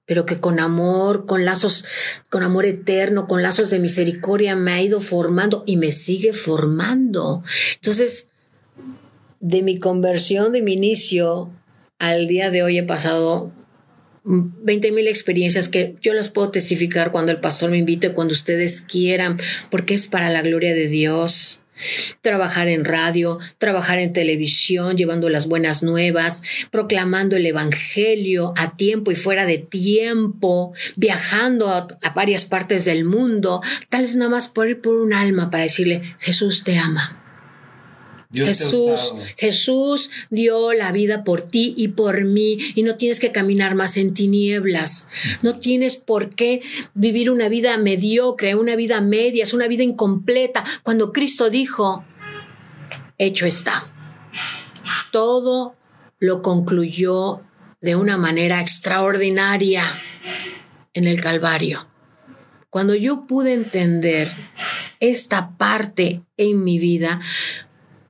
pero 0.07 0.25
que 0.25 0.39
con 0.39 0.59
amor, 0.59 1.27
con 1.27 1.45
lazos, 1.45 1.85
con 2.29 2.41
amor 2.41 2.65
eterno, 2.65 3.27
con 3.27 3.43
lazos 3.43 3.69
de 3.69 3.77
misericordia 3.77 4.55
me 4.55 4.71
ha 4.71 4.81
ido 4.81 5.01
formando 5.01 5.63
y 5.67 5.77
me 5.77 5.91
sigue 5.91 6.33
formando. 6.33 7.43
Entonces, 7.75 8.29
de 9.41 9.61
mi 9.61 9.77
conversión, 9.77 10.53
de 10.53 10.63
mi 10.63 10.73
inicio 10.73 11.51
al 11.99 12.27
día 12.27 12.49
de 12.49 12.63
hoy 12.63 12.79
he 12.79 12.83
pasado 12.83 13.51
20 14.23 14.91
mil 14.93 15.07
experiencias 15.07 15.67
que 15.67 15.95
yo 16.01 16.13
las 16.13 16.29
puedo 16.29 16.51
testificar 16.51 17.11
cuando 17.11 17.33
el 17.33 17.39
pastor 17.39 17.69
me 17.69 17.77
invite, 17.77 18.13
cuando 18.13 18.33
ustedes 18.33 18.81
quieran, 18.81 19.37
porque 19.69 19.93
es 19.93 20.07
para 20.07 20.29
la 20.29 20.41
gloria 20.41 20.73
de 20.73 20.87
Dios 20.87 21.63
trabajar 22.21 22.67
en 22.67 22.85
radio, 22.85 23.39
trabajar 23.57 23.99
en 23.99 24.13
televisión, 24.13 24.97
llevando 24.97 25.29
las 25.29 25.47
buenas 25.47 25.83
nuevas, 25.83 26.43
proclamando 26.71 27.35
el 27.35 27.45
Evangelio 27.45 28.53
a 28.57 28.75
tiempo 28.75 29.11
y 29.11 29.15
fuera 29.15 29.45
de 29.45 29.57
tiempo, 29.57 30.73
viajando 30.95 31.69
a, 31.69 31.87
varias 32.15 32.45
partes 32.45 32.85
del 32.85 33.05
mundo, 33.05 33.61
tal 33.89 34.01
vez 34.01 34.15
nada 34.15 34.31
más 34.31 34.47
por 34.47 34.67
ir 34.67 34.81
por 34.81 34.95
un 34.95 35.13
alma 35.13 35.49
para 35.49 35.63
decirle, 35.63 36.15
Jesús 36.19 36.63
te 36.63 36.77
ama. 36.77 37.26
Jesús, 38.33 39.13
Jesús 39.37 40.11
dio 40.29 40.73
la 40.73 40.91
vida 40.91 41.23
por 41.23 41.41
ti 41.41 41.73
y 41.77 41.89
por 41.89 42.25
mí 42.25 42.57
y 42.75 42.83
no 42.83 42.95
tienes 42.95 43.19
que 43.19 43.31
caminar 43.31 43.75
más 43.75 43.95
en 43.97 44.13
tinieblas. 44.13 45.07
No 45.41 45.57
tienes 45.59 45.95
por 45.95 46.35
qué 46.35 46.61
vivir 46.93 47.31
una 47.31 47.47
vida 47.47 47.77
mediocre, 47.77 48.55
una 48.55 48.75
vida 48.75 48.99
media, 49.01 49.43
es 49.43 49.53
una 49.53 49.67
vida 49.67 49.83
incompleta. 49.83 50.65
Cuando 50.83 51.13
Cristo 51.13 51.49
dijo, 51.49 52.03
hecho 53.17 53.45
está. 53.45 53.91
Todo 55.11 55.75
lo 56.19 56.41
concluyó 56.41 57.41
de 57.81 57.95
una 57.95 58.17
manera 58.17 58.59
extraordinaria 58.59 59.85
en 60.93 61.07
el 61.07 61.21
Calvario. 61.21 61.87
Cuando 62.69 62.95
yo 62.95 63.25
pude 63.25 63.53
entender 63.53 64.29
esta 64.99 65.57
parte 65.57 66.21
en 66.37 66.63
mi 66.63 66.79
vida, 66.79 67.21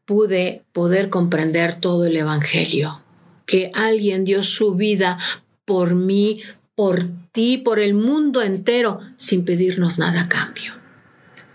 pude 0.07 0.63
poder 0.71 1.09
comprender 1.09 1.75
todo 1.75 2.05
el 2.05 2.15
Evangelio, 2.15 3.01
que 3.45 3.71
alguien 3.73 4.23
dio 4.23 4.41
su 4.41 4.73
vida 4.73 5.19
por 5.65 5.95
mí, 5.95 6.41
por 6.75 7.03
ti, 7.33 7.57
por 7.57 7.77
el 7.77 7.93
mundo 7.93 8.41
entero, 8.41 9.01
sin 9.17 9.43
pedirnos 9.43 9.99
nada 9.99 10.21
a 10.21 10.29
cambio. 10.29 10.71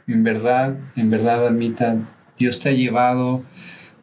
En 0.06 0.22
verdad, 0.22 0.76
en 0.96 1.08
verdad, 1.08 1.46
Almita, 1.46 1.96
Dios 2.38 2.58
te 2.58 2.68
ha 2.68 2.72
llevado 2.72 3.42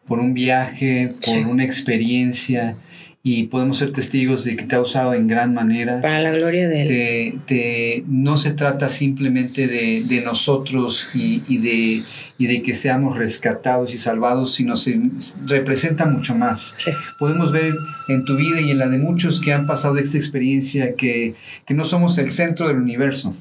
por 0.04 0.18
un 0.18 0.34
viaje, 0.34 1.14
por 1.24 1.46
una 1.46 1.62
experiencia 1.62 2.76
y 3.22 3.44
podemos 3.44 3.78
ser 3.78 3.92
testigos 3.92 4.44
de 4.44 4.56
que 4.56 4.64
te 4.64 4.76
ha 4.76 4.80
usado 4.80 5.12
en 5.12 5.28
gran 5.28 5.52
manera. 5.52 6.00
Para 6.00 6.22
la 6.22 6.32
gloria 6.32 6.68
de 6.68 7.34
Él. 7.46 8.04
no 8.08 8.38
se 8.38 8.52
trata 8.52 8.88
simplemente 8.88 9.66
de, 9.66 10.22
nosotros 10.24 11.10
y, 11.12 11.58
de, 11.58 12.04
y 12.38 12.46
de 12.46 12.62
que 12.62 12.74
seamos 12.74 13.18
rescatados 13.18 13.92
y 13.92 13.98
salvados, 13.98 14.54
sino 14.54 14.74
se 14.76 14.98
representa 15.46 16.06
mucho 16.06 16.34
más. 16.34 16.76
Podemos 17.18 17.52
ver 17.52 17.74
en 18.08 18.24
tu 18.24 18.36
vida 18.36 18.60
y 18.60 18.70
en 18.70 18.78
la 18.78 18.88
de 18.88 18.98
muchos 18.98 19.40
que 19.40 19.52
han 19.52 19.66
pasado 19.66 19.98
esta 19.98 20.16
experiencia 20.16 20.94
que, 20.94 21.34
que 21.66 21.74
no 21.74 21.84
somos 21.84 22.16
el 22.16 22.30
centro 22.30 22.68
del 22.68 22.78
universo 22.78 23.34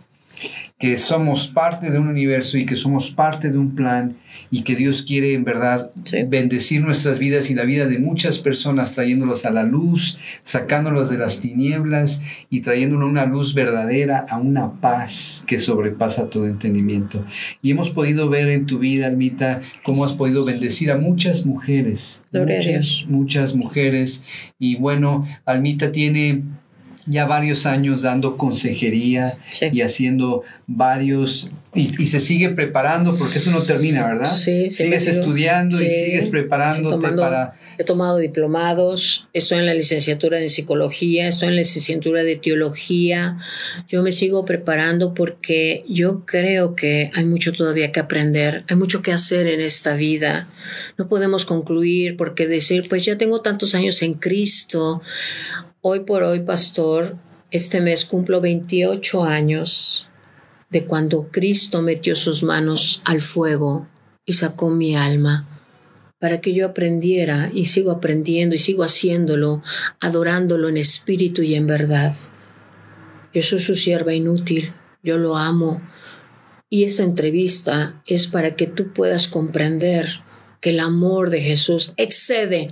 que 0.79 0.97
somos 0.97 1.49
parte 1.49 1.91
de 1.91 1.99
un 1.99 2.07
universo 2.07 2.57
y 2.57 2.65
que 2.65 2.77
somos 2.77 3.11
parte 3.11 3.51
de 3.51 3.57
un 3.57 3.75
plan 3.75 4.15
y 4.49 4.63
que 4.63 4.77
Dios 4.77 5.01
quiere 5.01 5.33
en 5.33 5.43
verdad 5.43 5.91
bendecir 6.29 6.81
nuestras 6.81 7.19
vidas 7.19 7.49
y 7.49 7.53
la 7.53 7.65
vida 7.65 7.85
de 7.85 7.99
muchas 7.99 8.39
personas, 8.39 8.93
trayéndolos 8.93 9.45
a 9.45 9.51
la 9.51 9.63
luz, 9.63 10.17
sacándolos 10.41 11.09
de 11.09 11.17
las 11.17 11.41
tinieblas 11.41 12.23
y 12.49 12.61
trayéndolos 12.61 13.07
a 13.07 13.11
una 13.11 13.25
luz 13.25 13.53
verdadera, 13.53 14.25
a 14.29 14.37
una 14.37 14.71
paz 14.79 15.43
que 15.45 15.59
sobrepasa 15.59 16.29
todo 16.29 16.47
entendimiento. 16.47 17.25
Y 17.61 17.71
hemos 17.71 17.89
podido 17.89 18.29
ver 18.29 18.47
en 18.47 18.65
tu 18.65 18.79
vida, 18.79 19.07
Almita, 19.07 19.59
cómo 19.83 20.05
has 20.05 20.13
podido 20.13 20.45
bendecir 20.45 20.91
a 20.91 20.97
muchas 20.97 21.45
mujeres, 21.45 22.23
muchas, 22.31 23.05
muchas 23.09 23.53
mujeres. 23.53 24.23
Y 24.57 24.77
bueno, 24.77 25.25
Almita 25.45 25.91
tiene 25.91 26.43
ya 27.09 27.25
varios 27.25 27.65
años 27.65 28.03
dando 28.03 28.37
consejería 28.37 29.39
y 29.71 29.81
haciendo 29.81 30.43
varios, 30.67 31.49
y, 31.73 31.87
se 32.05 32.19
sigue 32.19 32.49
preparando 32.49 33.17
porque 33.17 33.39
esto 33.39 33.49
no 33.49 33.63
termina, 33.63 34.05
¿verdad? 34.07 34.31
Sí, 34.31 34.69
Sigues 34.69 35.07
estudiando 35.07 35.81
y 35.81 35.89
sigues 35.89 36.29
preparándote 36.29 37.09
para... 37.09 37.55
He 37.79 37.83
tomado 37.83 38.17
diplomados, 38.17 39.27
estoy 39.33 39.57
en 39.57 39.65
la 39.65 39.73
licenciatura 39.73 40.39
en 40.39 40.49
psicología, 40.49 41.27
estoy 41.27 41.47
en 41.49 41.55
la 41.55 41.61
licenciatura 41.61 42.23
de 42.23 42.35
teología, 42.35 43.37
yo 43.87 44.03
me 44.03 44.11
sigo 44.11 44.45
preparando 44.45 45.15
porque 45.15 45.83
yo 45.89 46.25
creo 46.25 46.75
que 46.75 47.09
hay 47.15 47.25
mucho 47.25 47.53
todavía 47.53 47.91
que 47.91 47.99
aprender, 47.99 48.65
hay 48.69 48.75
mucho 48.75 49.01
que 49.01 49.11
hacer 49.11 49.47
en 49.47 49.61
esta 49.61 49.95
vida. 49.95 50.47
No 50.97 51.07
podemos 51.07 51.45
concluir 51.45 52.17
porque 52.17 52.47
decir, 52.47 52.87
pues 52.87 53.03
ya 53.05 53.17
tengo 53.17 53.41
tantos 53.41 53.73
años 53.73 54.01
en 54.03 54.13
Cristo, 54.13 55.01
Hoy 55.81 56.01
por 56.01 56.23
hoy, 56.23 56.41
pastor, 56.41 57.15
este 57.51 57.79
mes 57.79 58.03
cumplo 58.03 58.41
28 58.41 59.23
años 59.23 60.09
de 60.69 60.83
cuando 60.83 61.29
Cristo 61.31 61.81
metió 61.81 62.15
sus 62.15 62.43
manos 62.43 63.01
al 63.05 63.21
fuego 63.21 63.87
y 64.25 64.33
sacó 64.33 64.71
mi 64.71 64.97
alma 64.97 65.47
para 66.19 66.41
que 66.41 66.53
yo 66.53 66.65
aprendiera 66.65 67.49
y 67.53 67.67
sigo 67.67 67.91
aprendiendo 67.91 68.55
y 68.55 68.57
sigo 68.57 68.83
haciéndolo, 68.83 69.63
adorándolo 70.01 70.67
en 70.67 70.75
espíritu 70.75 71.43
y 71.43 71.55
en 71.55 71.65
verdad. 71.65 72.13
Yo 73.33 73.41
soy 73.41 73.61
su 73.61 73.75
sierva 73.75 74.13
inútil, 74.13 74.73
yo 75.01 75.17
lo 75.17 75.37
amo. 75.37 75.81
Y 76.69 76.83
esa 76.83 77.03
entrevista 77.03 78.03
es 78.05 78.27
para 78.27 78.57
que 78.57 78.67
tú 78.67 78.91
puedas 78.91 79.29
comprender 79.29 80.09
que 80.59 80.71
el 80.71 80.81
amor 80.81 81.29
de 81.29 81.39
Jesús 81.39 81.93
excede 81.95 82.67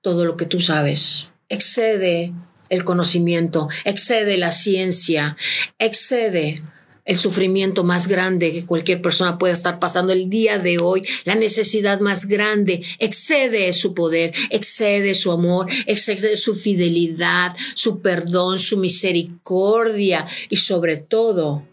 todo 0.00 0.24
lo 0.24 0.38
que 0.38 0.46
tú 0.46 0.58
sabes, 0.58 1.32
excede 1.48 2.32
el 2.68 2.84
conocimiento, 2.84 3.68
excede 3.84 4.36
la 4.38 4.52
ciencia, 4.52 5.36
excede 5.78 6.62
el 7.06 7.16
sufrimiento 7.16 7.84
más 7.84 8.08
grande 8.08 8.52
que 8.52 8.66
cualquier 8.66 9.00
persona 9.00 9.38
pueda 9.38 9.54
estar 9.54 9.78
pasando 9.78 10.12
el 10.12 10.28
día 10.28 10.58
de 10.58 10.78
hoy, 10.78 11.02
la 11.24 11.36
necesidad 11.36 12.00
más 12.00 12.26
grande, 12.26 12.82
excede 12.98 13.72
su 13.72 13.94
poder, 13.94 14.34
excede 14.50 15.14
su 15.14 15.30
amor, 15.30 15.68
excede 15.86 16.36
su 16.36 16.54
fidelidad, 16.54 17.56
su 17.74 18.02
perdón, 18.02 18.58
su 18.58 18.76
misericordia. 18.78 20.26
Y 20.50 20.56
sobre 20.56 20.96
todo 20.96 21.64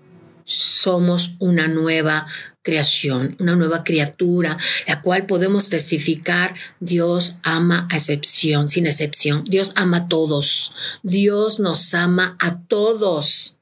somos 0.45 1.35
una 1.39 1.67
nueva 1.67 2.27
creación, 2.63 3.35
una 3.39 3.55
nueva 3.55 3.83
criatura, 3.83 4.57
la 4.87 5.01
cual 5.01 5.25
podemos 5.25 5.69
testificar, 5.69 6.55
Dios 6.79 7.39
ama 7.43 7.87
a 7.91 7.97
excepción, 7.97 8.69
sin 8.69 8.87
excepción, 8.87 9.43
Dios 9.43 9.73
ama 9.75 9.97
a 9.97 10.07
todos, 10.07 10.73
Dios 11.03 11.59
nos 11.59 11.93
ama 11.93 12.37
a 12.39 12.61
todos 12.61 13.59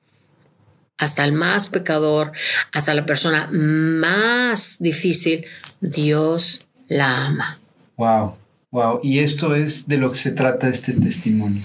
hasta 0.97 1.25
el 1.25 1.33
más 1.33 1.67
pecador, 1.67 2.31
hasta 2.71 2.93
la 2.93 3.05
persona 3.07 3.49
más 3.51 4.77
difícil, 4.79 5.45
Dios 5.81 6.67
la 6.87 7.25
ama. 7.25 7.59
Wow, 7.97 8.37
wow. 8.69 8.99
Y 9.01 9.17
esto 9.17 9.55
es 9.55 9.87
de 9.87 9.97
lo 9.97 10.11
que 10.11 10.19
se 10.19 10.31
trata 10.31 10.69
este 10.69 10.93
testimonio. 10.93 11.63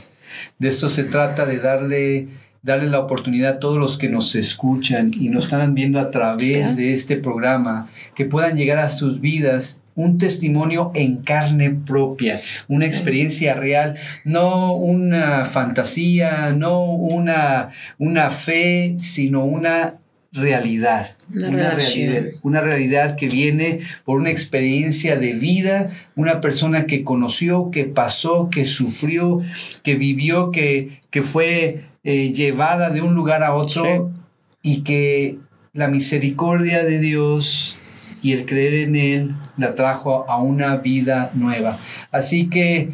De 0.59 0.69
esto 0.69 0.89
se 0.89 1.05
trata 1.05 1.45
de 1.45 1.59
darle 1.59 2.29
darle 2.67 2.89
la 2.89 2.99
oportunidad 2.99 3.53
a 3.53 3.59
todos 3.61 3.79
los 3.79 3.97
que 3.97 4.09
nos 4.09 4.35
escuchan 4.35 5.13
y 5.15 5.29
nos 5.29 5.45
están 5.45 5.73
viendo 5.73 6.01
a 6.01 6.11
través 6.11 6.77
de 6.77 6.93
este 6.93 7.17
programa, 7.17 7.89
que 8.17 8.25
puedan 8.25 8.57
llegar 8.57 8.79
a 8.79 8.89
sus 8.89 9.21
vidas 9.21 9.85
un 9.95 10.19
testimonio 10.19 10.91
en 10.95 11.19
carne 11.19 11.71
propia, 11.71 12.41
una 12.67 12.85
experiencia 12.85 13.55
real, 13.55 13.97
no 14.25 14.75
una 14.75 15.45
fantasía, 15.45 16.53
no 16.53 16.93
una, 16.93 17.69
una 17.99 18.31
fe, 18.31 18.97
sino 19.01 19.45
una 19.45 19.95
realidad, 20.33 21.17
una, 21.33 21.71
realidad, 21.71 22.25
una 22.43 22.61
realidad 22.61 23.17
que 23.17 23.29
viene 23.29 23.79
por 24.05 24.19
una 24.19 24.31
experiencia 24.31 25.17
de 25.17 25.35
vida, 25.35 25.91
una 26.17 26.41
persona 26.41 26.87
que 26.87 27.05
conoció, 27.05 27.71
que 27.71 27.85
pasó, 27.85 28.51
que 28.51 28.65
sufrió, 28.65 29.41
que 29.85 29.95
vivió, 29.95 30.51
que, 30.51 31.01
que 31.11 31.23
fue 31.23 31.85
eh, 32.09 32.33
llevada 32.33 32.91
de 32.91 33.03
un 33.03 33.17
lugar 33.17 33.43
a 33.43 33.53
otro 33.53 34.13
y 34.63 34.83
que 34.83 35.41
la 35.73 35.89
misericordia 35.89 36.85
de 36.85 37.01
Dios 37.01 37.79
y 38.23 38.31
el 38.31 38.47
creer 38.47 38.75
en 38.75 38.95
Él 38.95 39.37
la 39.57 39.75
trajo 39.75 40.25
a 40.29 40.41
una 40.41 40.77
vida 40.77 41.33
nueva. 41.35 41.81
Así 42.13 42.49
que 42.49 42.93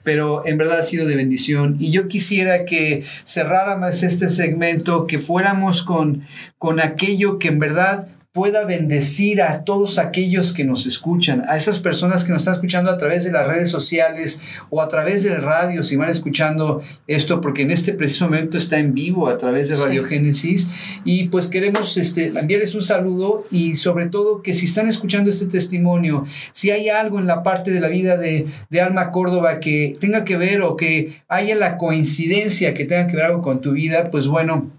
Pero 0.03 0.45
en 0.45 0.59
verdad 0.59 0.81
ha 0.81 0.83
sido 0.83 1.07
de 1.07 1.15
bendición. 1.15 1.77
Y 1.79 1.93
yo 1.93 2.09
quisiera 2.09 2.65
que 2.65 3.05
cerráramos 3.25 4.03
este 4.03 4.29
segmento, 4.29 5.07
que 5.07 5.21
fuéramos 5.21 5.83
con, 5.83 6.23
con 6.59 6.81
aquello 6.81 7.39
que 7.39 7.49
en 7.49 7.61
verdad 7.61 8.09
pueda 8.33 8.65
bendecir 8.67 9.41
a 9.41 9.65
todos 9.65 9.99
aquellos 9.99 10.53
que 10.53 10.63
nos 10.63 10.87
escuchan, 10.87 11.45
a 11.49 11.57
esas 11.57 11.79
personas 11.79 12.25
que 12.25 12.33
nos 12.33 12.43
están 12.43 12.55
escuchando 12.55 12.91
a 12.91 12.99
través 12.99 13.25
de 13.25 13.33
las 13.33 13.47
redes 13.47 13.71
sociales 13.71 14.43
o 14.71 14.83
a 14.83 14.89
través 14.89 15.23
del 15.23 15.41
radio, 15.41 15.83
si 15.83 15.97
van 15.97 16.11
escuchando 16.11 16.83
esto, 17.07 17.41
porque 17.41 17.63
en 17.63 17.71
este 17.71 17.95
preciso 17.95 18.27
momento 18.27 18.59
está 18.59 18.79
en 18.79 18.93
vivo 18.93 19.29
a 19.29 19.39
través 19.39 19.71
de 19.71 19.77
Radio 19.77 20.05
Génesis. 20.05 21.01
Y 21.05 21.29
pues 21.29 21.47
queremos 21.47 21.97
este, 21.97 22.27
enviarles 22.39 22.75
un 22.75 22.83
saludo 22.83 23.45
y 23.51 23.77
sobre 23.77 24.07
todo 24.07 24.43
que 24.43 24.55
si 24.55 24.67
están 24.67 24.89
escuchando 24.89 25.31
este 25.31 25.47
testimonio, 25.47 26.25
si 26.53 26.71
hay 26.71 26.91
algo 26.91 27.19
en 27.19 27.27
la 27.27 27.43
parte 27.43 27.71
de 27.71 27.81
la 27.81 27.89
vida 27.89 28.19
de, 28.19 28.47
de 28.69 28.81
Alma 28.81 29.11
Córdoba 29.11 29.59
que 29.59 29.97
tenga 30.01 30.25
que 30.25 30.37
ver 30.37 30.61
o 30.61 30.77
que 30.77 31.23
haya 31.29 31.55
la 31.55 31.77
coincidencia 31.79 32.75
que 32.75 32.85
tenga 32.85 33.07
que 33.07 33.17
ver 33.17 33.25
algo 33.25 33.43
con 33.43 33.61
tu 33.61 33.73
vida, 33.73 34.11
pues 34.11 34.27
bueno, 34.27 34.78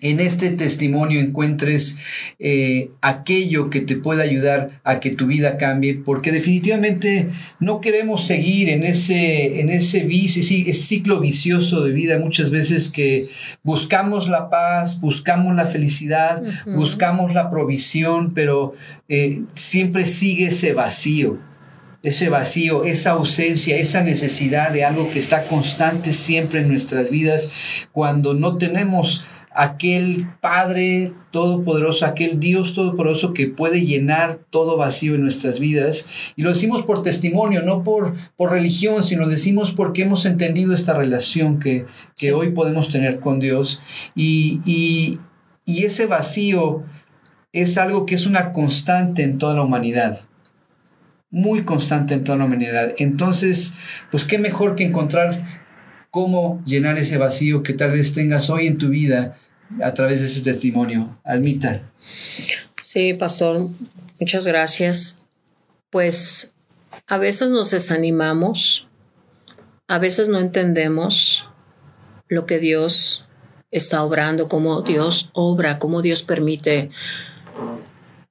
en 0.00 0.20
este 0.20 0.50
testimonio 0.50 1.20
encuentres 1.20 1.98
eh, 2.38 2.90
aquello 3.00 3.68
que 3.70 3.80
te 3.80 3.96
pueda 3.96 4.22
ayudar 4.22 4.80
a 4.84 5.00
que 5.00 5.10
tu 5.10 5.26
vida 5.26 5.56
cambie, 5.56 5.94
porque 5.94 6.32
definitivamente 6.32 7.30
no 7.58 7.80
queremos 7.80 8.26
seguir 8.26 8.68
en 8.68 8.84
ese, 8.84 9.60
en 9.60 9.70
ese 9.70 10.04
vicio, 10.04 10.42
ciclo 10.72 11.20
vicioso 11.20 11.84
de 11.84 11.92
vida 11.92 12.18
muchas 12.18 12.50
veces 12.50 12.90
que 12.90 13.26
buscamos 13.62 14.28
la 14.28 14.50
paz, 14.50 15.00
buscamos 15.00 15.54
la 15.56 15.66
felicidad, 15.66 16.42
buscamos 16.66 17.34
la 17.34 17.50
provisión, 17.50 18.34
pero 18.34 18.74
eh, 19.08 19.42
siempre 19.54 20.04
sigue 20.04 20.46
ese 20.46 20.72
vacío 20.72 21.38
ese 22.02 22.28
vacío, 22.28 22.84
esa 22.84 23.10
ausencia, 23.10 23.76
esa 23.76 24.02
necesidad 24.02 24.70
de 24.70 24.84
algo 24.84 25.10
que 25.10 25.18
está 25.18 25.48
constante 25.48 26.12
siempre 26.12 26.60
en 26.60 26.68
nuestras 26.68 27.10
vidas 27.10 27.88
cuando 27.92 28.34
no 28.34 28.56
tenemos 28.56 29.24
aquel 29.58 30.28
Padre 30.40 31.12
Todopoderoso, 31.32 32.06
aquel 32.06 32.38
Dios 32.38 32.74
Todopoderoso 32.74 33.34
que 33.34 33.48
puede 33.48 33.84
llenar 33.84 34.38
todo 34.50 34.76
vacío 34.76 35.16
en 35.16 35.22
nuestras 35.22 35.58
vidas. 35.58 36.06
Y 36.36 36.42
lo 36.42 36.50
decimos 36.50 36.84
por 36.84 37.02
testimonio, 37.02 37.62
no 37.62 37.82
por, 37.82 38.14
por 38.36 38.52
religión, 38.52 39.02
sino 39.02 39.26
decimos 39.26 39.72
porque 39.72 40.02
hemos 40.02 40.26
entendido 40.26 40.72
esta 40.72 40.94
relación 40.94 41.58
que, 41.58 41.86
que 42.16 42.32
hoy 42.32 42.52
podemos 42.52 42.88
tener 42.90 43.18
con 43.18 43.40
Dios. 43.40 43.82
Y, 44.14 44.60
y, 44.64 45.18
y 45.64 45.84
ese 45.84 46.06
vacío 46.06 46.84
es 47.52 47.78
algo 47.78 48.06
que 48.06 48.14
es 48.14 48.26
una 48.26 48.52
constante 48.52 49.24
en 49.24 49.38
toda 49.38 49.54
la 49.54 49.62
humanidad 49.62 50.20
muy 51.30 51.62
constante 51.62 52.14
en 52.14 52.24
toda 52.24 52.38
la 52.38 52.46
humanidad. 52.46 52.94
Entonces, 52.96 53.74
pues 54.10 54.24
qué 54.24 54.38
mejor 54.38 54.76
que 54.76 54.84
encontrar 54.84 55.44
cómo 56.10 56.62
llenar 56.64 56.96
ese 56.96 57.18
vacío 57.18 57.62
que 57.62 57.74
tal 57.74 57.92
vez 57.92 58.14
tengas 58.14 58.48
hoy 58.48 58.66
en 58.66 58.78
tu 58.78 58.88
vida 58.88 59.36
a 59.82 59.94
través 59.94 60.20
de 60.20 60.26
ese 60.26 60.40
testimonio. 60.42 61.18
Almita. 61.24 61.82
Sí, 62.82 63.14
pastor, 63.14 63.68
muchas 64.18 64.46
gracias. 64.46 65.26
Pues 65.90 66.52
a 67.06 67.18
veces 67.18 67.50
nos 67.50 67.70
desanimamos, 67.70 68.88
a 69.86 69.98
veces 69.98 70.28
no 70.28 70.38
entendemos 70.38 71.48
lo 72.28 72.46
que 72.46 72.58
Dios 72.58 73.28
está 73.70 74.02
obrando, 74.02 74.48
cómo 74.48 74.82
Dios 74.82 75.30
obra, 75.32 75.78
cómo 75.78 76.02
Dios 76.02 76.22
permite. 76.22 76.90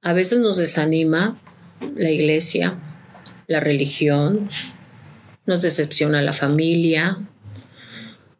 A 0.02 0.12
veces 0.12 0.38
nos 0.38 0.56
desanima 0.56 1.36
la 1.96 2.10
iglesia, 2.10 2.78
la 3.46 3.60
religión, 3.60 4.48
nos 5.46 5.62
decepciona 5.62 6.22
la 6.22 6.32
familia. 6.32 7.18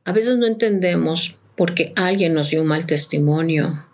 A 0.05 0.13
veces 0.13 0.37
no 0.37 0.47
entendemos 0.47 1.38
porque 1.59 1.93
alguien 1.97 2.35
nos 2.35 2.51
dio 2.51 2.63
un 2.63 2.69
mal 2.69 2.87
testimonio. 2.87 3.85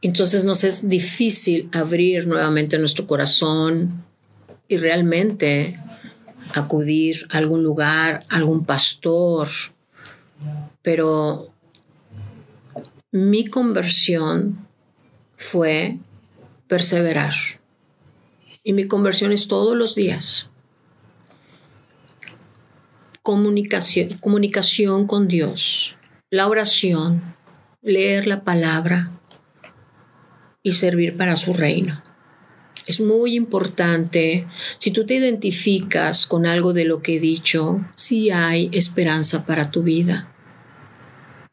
Entonces 0.00 0.44
nos 0.44 0.62
es 0.62 0.88
difícil 0.88 1.68
abrir 1.72 2.28
nuevamente 2.28 2.78
nuestro 2.78 3.08
corazón 3.08 4.04
y 4.68 4.76
realmente 4.76 5.80
acudir 6.54 7.26
a 7.30 7.38
algún 7.38 7.64
lugar, 7.64 8.22
algún 8.30 8.64
pastor, 8.64 9.48
pero 10.82 11.52
mi 13.10 13.46
conversión 13.46 14.68
fue 15.36 15.98
perseverar. 16.68 17.34
Y 18.62 18.72
mi 18.72 18.86
conversión 18.86 19.32
es 19.32 19.48
todos 19.48 19.76
los 19.76 19.96
días. 19.96 20.48
Comunicación, 23.20 24.10
comunicación 24.20 25.08
con 25.08 25.26
Dios, 25.26 25.96
la 26.30 26.48
oración, 26.48 27.34
leer 27.82 28.26
la 28.26 28.44
palabra 28.44 29.12
y 30.62 30.72
servir 30.72 31.16
para 31.16 31.36
su 31.36 31.52
reino. 31.52 32.02
Es 32.86 33.00
muy 33.00 33.34
importante, 33.34 34.46
si 34.78 34.90
tú 34.90 35.06
te 35.06 35.14
identificas 35.14 36.26
con 36.26 36.44
algo 36.44 36.72
de 36.72 36.84
lo 36.84 37.00
que 37.02 37.16
he 37.16 37.20
dicho, 37.20 37.80
sí 37.94 38.30
hay 38.30 38.68
esperanza 38.72 39.46
para 39.46 39.70
tu 39.70 39.82
vida. 39.82 40.30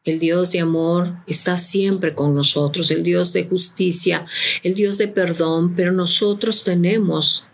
El 0.04 0.18
Dios 0.18 0.50
de 0.52 0.60
amor 0.60 1.14
está 1.26 1.58
siempre 1.58 2.12
con 2.12 2.34
nosotros, 2.34 2.90
el 2.90 3.02
Dios 3.02 3.32
de 3.32 3.44
justicia, 3.44 4.26
el 4.62 4.74
Dios 4.74 4.98
de 4.98 5.08
perdón, 5.08 5.74
pero 5.74 5.92
nosotros 5.92 6.64
tenemos 6.64 7.46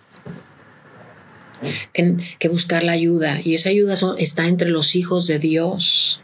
que, 1.93 2.49
buscar 2.49 2.83
la 2.85 2.93
ayuda 2.93 3.41
y 3.45 3.55
esa 3.55 3.69
ayuda 3.69 3.95
está 4.19 4.47
entre 4.47 4.71
los 4.71 4.97
hijos 4.97 5.27
de 5.27 5.39
Dios. 5.39 6.23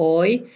Hoy, 0.00 0.46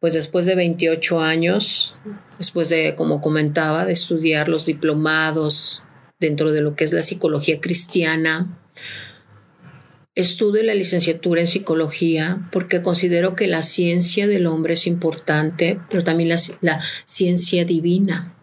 pues 0.00 0.14
después 0.14 0.46
de 0.46 0.54
28 0.54 1.20
años, 1.20 1.98
después 2.38 2.70
de, 2.70 2.94
como 2.94 3.20
comentaba, 3.20 3.84
de 3.84 3.92
estudiar 3.92 4.48
los 4.48 4.64
diplomados 4.64 5.84
dentro 6.18 6.52
de 6.52 6.62
lo 6.62 6.74
que 6.74 6.84
es 6.84 6.94
la 6.94 7.02
psicología 7.02 7.60
cristiana, 7.60 8.58
Estudio 10.18 10.64
la 10.64 10.74
licenciatura 10.74 11.40
en 11.40 11.46
psicología 11.46 12.48
porque 12.50 12.82
considero 12.82 13.36
que 13.36 13.46
la 13.46 13.62
ciencia 13.62 14.26
del 14.26 14.48
hombre 14.48 14.74
es 14.74 14.88
importante, 14.88 15.78
pero 15.88 16.02
también 16.02 16.28
la, 16.28 16.80
ciencia 17.04 17.64
divina. 17.64 18.34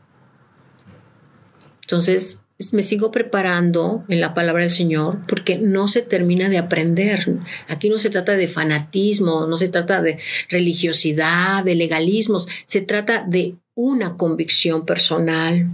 Entonces, 1.82 2.45
me 2.72 2.84
sigo 2.84 3.12
preparando 3.12 4.06
en 4.08 4.22
la 4.22 4.34
palabra 4.34 4.62
del 4.62 4.72
Señor 4.72 5.26
porque 5.28 5.58
no 5.58 5.88
se 5.88 6.02
termina 6.02 6.50
de 6.50 6.58
aprender. 6.58 7.40
Aquí 7.68 7.90
no 7.90 7.98
se 7.98 8.10
trata 8.10 8.38
de 8.38 8.48
fanatismo, 8.48 9.46
no 9.46 9.58
se 9.58 9.68
trata 9.68 10.02
de 10.02 10.18
religiosidad, 10.50 11.64
de 11.66 11.76
legalismos, 11.76 12.48
se 12.66 12.82
trata 12.82 13.26
de 13.28 13.56
una 13.74 14.16
convicción 14.16 14.86
personal. 14.86 15.70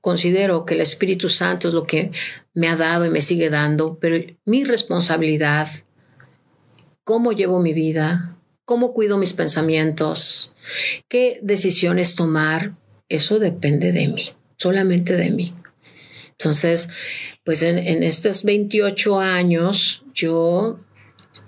Considero 0.00 0.64
que 0.64 0.74
el 0.74 0.80
Espíritu 0.80 1.28
Santo 1.28 1.68
es 1.68 1.74
lo 1.74 1.84
que 1.84 2.10
me 2.54 2.68
ha 2.68 2.76
dado 2.76 3.04
y 3.04 3.10
me 3.10 3.22
sigue 3.22 3.50
dando, 3.50 3.98
pero 3.98 4.24
mi 4.44 4.64
responsabilidad, 4.64 5.68
cómo 7.02 7.32
llevo 7.32 7.60
mi 7.60 7.72
vida, 7.72 8.36
cómo 8.64 8.92
cuido 8.92 9.18
mis 9.18 9.32
pensamientos, 9.32 10.54
qué 11.08 11.40
decisiones 11.42 12.14
tomar, 12.14 12.76
eso 13.08 13.38
depende 13.38 13.90
de 13.92 14.08
mí, 14.08 14.30
solamente 14.56 15.16
de 15.16 15.30
mí. 15.30 15.54
Entonces, 16.42 16.88
pues 17.44 17.62
en, 17.62 18.02
estos 18.02 18.42
28 18.42 19.20
años 19.20 20.04
yo 20.12 20.80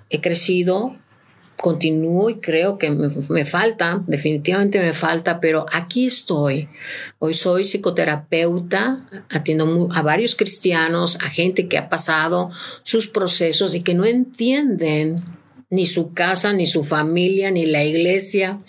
he 0.09 0.21
crecido 0.21 0.97
continúo 1.57 2.31
y 2.31 2.37
creo 2.41 2.79
que 2.79 2.91
me, 2.91 3.45
falta, 3.45 4.05
definitivamente 4.07 4.79
me 4.81 4.93
falta, 4.93 5.41
pero 5.41 5.67
aquí 5.73 6.07
estoy. 6.07 6.69
Hoy 7.19 7.35
soy 7.35 7.65
psicoterapeuta, 7.65 9.09
atiendo 9.31 9.89
a 9.93 10.03
varios 10.03 10.35
cristianos, 10.35 11.17
a 11.23 11.31
gente 11.31 11.67
que 11.67 11.79
ha 11.79 11.89
pasado 11.89 12.51
sus 12.83 13.09
procesos 13.09 13.75
y 13.75 13.81
que 13.81 13.95
no 13.95 14.05
entienden 14.05 15.17
ni 15.75 15.87
su 15.87 16.13
casa, 16.13 16.53
ni 16.53 16.69
su 16.69 16.85
familia, 16.85 17.51
ni 17.51 17.67
la 17.67 17.83
iglesia, 17.83 18.61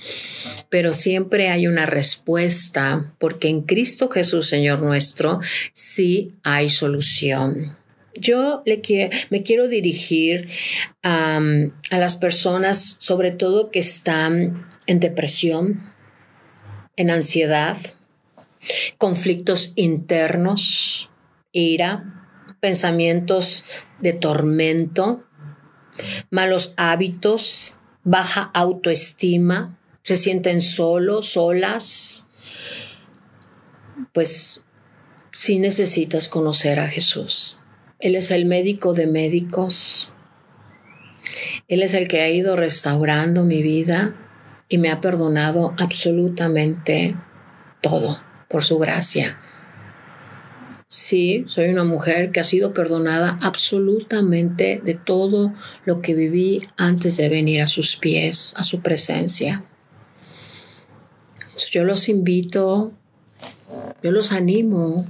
pero 0.69 0.95
siempre 0.95 1.49
hay 1.49 1.67
una 1.67 1.85
respuesta, 1.85 3.13
porque 3.19 3.47
en 3.47 3.61
Cristo 3.61 4.09
Jesús, 4.09 4.47
Señor 4.47 4.81
nuestro, 4.81 5.39
sí 5.71 6.33
hay 6.41 6.67
solución. 6.67 7.77
Yo 8.15 8.63
le 8.65 8.81
me 9.29 9.43
quiero 9.43 9.67
dirigir 9.67 10.49
a 11.03 11.39
las 11.91 12.15
personas, 12.15 12.95
sobre 12.97 13.31
todo 13.31 13.69
que 13.69 13.79
están 13.79 14.67
en 14.87 14.99
depresión, 14.99 15.83
en 16.95 17.11
ansiedad, 17.11 17.77
conflictos 18.97 19.73
internos, 19.75 21.11
ira, 21.51 22.25
pensamientos 22.61 23.63
de 23.99 24.13
tormento, 24.13 25.24
malos 26.29 26.73
hábitos, 26.77 27.75
baja 28.03 28.51
autoestima, 28.53 29.77
se 30.01 30.17
sienten 30.17 30.61
solos, 30.61 31.29
solas, 31.29 32.27
pues 34.13 34.63
sí 35.31 35.59
necesitas 35.59 36.29
conocer 36.29 36.79
a 36.79 36.87
Jesús. 36.87 37.61
Él 37.99 38.15
es 38.15 38.31
el 38.31 38.45
médico 38.45 38.93
de 38.93 39.07
médicos. 39.07 40.11
Él 41.67 41.81
es 41.81 41.93
el 41.93 42.07
que 42.07 42.21
ha 42.21 42.29
ido 42.29 42.55
restaurando 42.55 43.43
mi 43.43 43.63
vida 43.63 44.15
y 44.69 44.77
me 44.77 44.91
ha 44.91 45.01
perdonado 45.01 45.73
absolutamente 45.79 47.15
todo 47.81 48.21
por 48.47 48.63
su 48.63 48.77
gracia. 48.77 49.39
Sí, 50.88 51.43
soy 51.47 51.69
una 51.69 51.83
mujer 51.83 52.31
que 52.31 52.39
ha 52.39 52.43
sido 52.43 52.73
perdonada 52.73 53.39
absolutamente 53.41 54.81
de 54.83 54.93
todo 54.93 55.53
lo 55.83 56.01
que 56.01 56.13
viví 56.13 56.61
antes 56.77 57.17
de 57.17 57.27
venir 57.27 57.61
a 57.61 57.67
sus 57.67 57.97
pies, 57.97 58.53
a 58.57 58.63
su 58.63 58.81
presencia. 58.81 59.65
Yo 61.71 61.83
los 61.83 62.07
invito, 62.07 62.93
yo 64.03 64.11
los 64.11 64.31
animo 64.31 65.07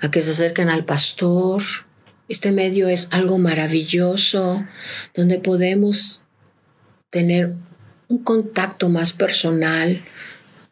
a 0.00 0.10
que 0.10 0.20
se 0.20 0.32
acerquen 0.32 0.68
al 0.68 0.84
pastor. 0.84 1.62
Este 2.28 2.52
medio 2.52 2.88
es 2.88 3.08
algo 3.10 3.38
maravilloso 3.38 4.64
donde 5.14 5.38
podemos 5.38 6.26
tener 7.10 7.54
un 8.08 8.18
contacto 8.18 8.88
más 8.88 9.12
personal, 9.12 10.04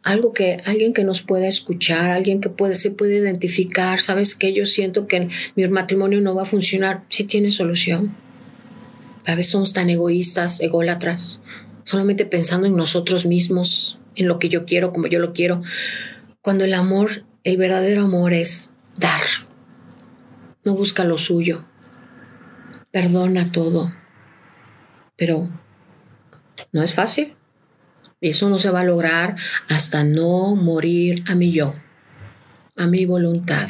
algo 0.07 0.33
que 0.33 0.63
alguien 0.67 0.93
que 0.93 1.03
nos 1.03 1.21
pueda 1.21 1.49
escuchar, 1.49 2.13
alguien 2.13 2.41
que 2.41 2.49
puede, 2.49 2.77
se 2.77 2.93
puede 2.93 3.17
identificar, 3.17 4.01
sabes 4.01 4.37
que 4.37 4.53
yo 4.53 4.65
siento 4.65 5.09
que 5.09 5.29
mi 5.57 5.67
matrimonio 5.69 6.21
no 6.21 6.33
va 6.33 6.43
a 6.43 6.47
funcionar, 6.47 7.05
si 7.09 7.25
tiene 7.25 7.51
solución. 7.51 8.17
A 9.27 9.35
veces 9.35 9.51
somos 9.51 9.73
tan 9.73 9.91
egoístas, 9.91 10.61
ególatras, 10.61 11.43
solamente 11.83 12.25
pensando 12.25 12.69
en 12.69 12.77
nosotros 12.77 13.27
mismos, 13.27 13.99
en 14.15 14.29
lo 14.29 14.39
que 14.39 14.49
yo 14.49 14.65
quiero, 14.65 14.93
como 14.93 15.09
yo 15.09 15.19
lo 15.19 15.33
quiero, 15.33 15.61
cuando 16.41 16.65
el 16.65 16.75
amor, 16.75 17.25
el 17.43 17.57
verdadero 17.57 18.03
amor 18.03 18.33
es 18.33 18.71
dar. 18.97 19.23
No 20.63 20.77
busca 20.77 21.03
lo 21.03 21.19
suyo. 21.19 21.65
Perdona 22.93 23.51
todo. 23.51 23.93
Pero 25.17 25.51
no 26.71 26.85
es 26.85 26.95
fácil. 26.95 27.36
Y 28.21 28.31
eso 28.31 28.49
no 28.49 28.59
se 28.59 28.71
va 28.71 28.81
a 28.81 28.85
lograr 28.85 29.37
hasta 29.69 30.05
no 30.05 30.55
morir 30.55 31.23
a 31.29 31.35
mi 31.35 31.53
yo, 31.53 31.75
a 32.77 32.87
mi 32.87 33.05
voluntad. 33.05 33.69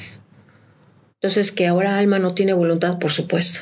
Entonces, 1.14 1.50
que 1.52 1.66
ahora 1.66 1.98
alma 1.98 2.18
no 2.18 2.34
tiene 2.34 2.52
voluntad, 2.52 2.98
por 2.98 3.10
supuesto. 3.10 3.60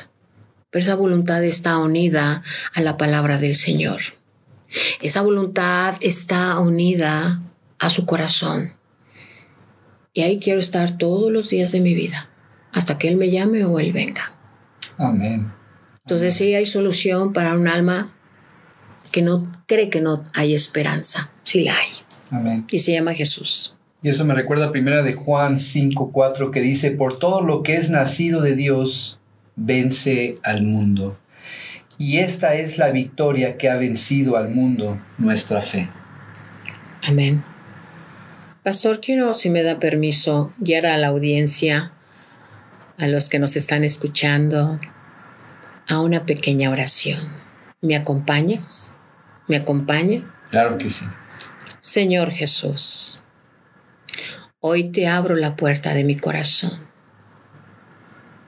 Pero 0.69 0.83
esa 0.83 0.95
voluntad 0.95 1.43
está 1.43 1.77
unida 1.77 2.43
a 2.73 2.81
la 2.81 2.97
palabra 2.97 3.37
del 3.37 3.55
Señor. 3.55 4.01
Esa 5.01 5.21
voluntad 5.21 5.95
está 6.01 6.59
unida 6.59 7.41
a 7.79 7.89
su 7.89 8.05
corazón. 8.05 8.73
Y 10.13 10.21
ahí 10.21 10.39
quiero 10.39 10.59
estar 10.59 10.97
todos 10.97 11.31
los 11.31 11.49
días 11.49 11.71
de 11.71 11.81
mi 11.81 11.93
vida, 11.93 12.29
hasta 12.71 12.97
que 12.97 13.07
Él 13.07 13.17
me 13.17 13.29
llame 13.29 13.65
o 13.65 13.79
Él 13.79 13.91
venga. 13.91 14.33
Amén. 14.97 15.51
Entonces 16.05 16.35
sí 16.35 16.53
hay 16.53 16.65
solución 16.65 17.33
para 17.33 17.53
un 17.53 17.67
alma 17.67 18.14
que 19.15 19.21
no 19.21 19.63
cree 19.65 19.89
que 19.89 20.01
no 20.01 20.25
hay 20.33 20.53
esperanza. 20.53 21.31
Sí 21.43 21.63
la 21.63 21.71
hay. 21.71 21.87
Amén. 22.31 22.65
Y 22.69 22.79
se 22.79 22.91
llama 22.91 23.13
Jesús. 23.13 23.77
Y 24.03 24.09
eso 24.09 24.25
me 24.25 24.33
recuerda 24.33 24.65
a 24.65 24.71
primera 24.73 25.03
de 25.03 25.13
Juan 25.13 25.55
5:4 25.57 26.51
que 26.51 26.59
dice, 26.59 26.91
por 26.91 27.17
todo 27.17 27.39
lo 27.39 27.63
que 27.63 27.75
es 27.75 27.89
nacido 27.89 28.41
de 28.41 28.57
Dios, 28.57 29.21
vence 29.55 30.37
al 30.43 30.63
mundo. 30.63 31.17
Y 31.97 32.17
esta 32.17 32.55
es 32.55 32.77
la 32.77 32.91
victoria 32.91 33.55
que 33.55 33.69
ha 33.69 33.77
vencido 33.77 34.35
al 34.35 34.49
mundo, 34.49 34.99
nuestra 35.17 35.61
fe. 35.61 35.87
Amén. 37.07 37.41
Pastor, 38.63 38.99
quiero, 38.99 39.33
si 39.33 39.49
me 39.49 39.63
da 39.63 39.79
permiso, 39.79 40.51
guiar 40.57 40.87
a 40.87 40.97
la 40.97 41.07
audiencia, 41.07 41.93
a 42.97 43.07
los 43.07 43.29
que 43.29 43.39
nos 43.39 43.55
están 43.55 43.85
escuchando, 43.85 44.77
a 45.87 46.01
una 46.01 46.25
pequeña 46.25 46.69
oración. 46.69 47.21
¿Me 47.79 47.95
acompañas? 47.95 48.95
¿Me 49.47 49.57
acompaña? 49.57 50.23
Claro 50.49 50.77
que 50.77 50.89
sí. 50.89 51.05
Señor 51.79 52.31
Jesús, 52.31 53.21
hoy 54.59 54.89
te 54.89 55.07
abro 55.07 55.35
la 55.35 55.55
puerta 55.55 55.93
de 55.93 56.03
mi 56.03 56.17
corazón. 56.17 56.87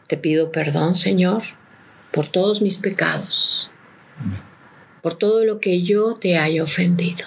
Te 0.07 0.17
pido 0.17 0.51
perdón, 0.51 0.95
Señor, 0.95 1.43
por 2.11 2.25
todos 2.25 2.63
mis 2.63 2.79
pecados, 2.79 3.69
por 5.03 5.13
todo 5.13 5.45
lo 5.45 5.59
que 5.59 5.83
yo 5.83 6.15
te 6.15 6.39
haya 6.39 6.63
ofendido. 6.63 7.25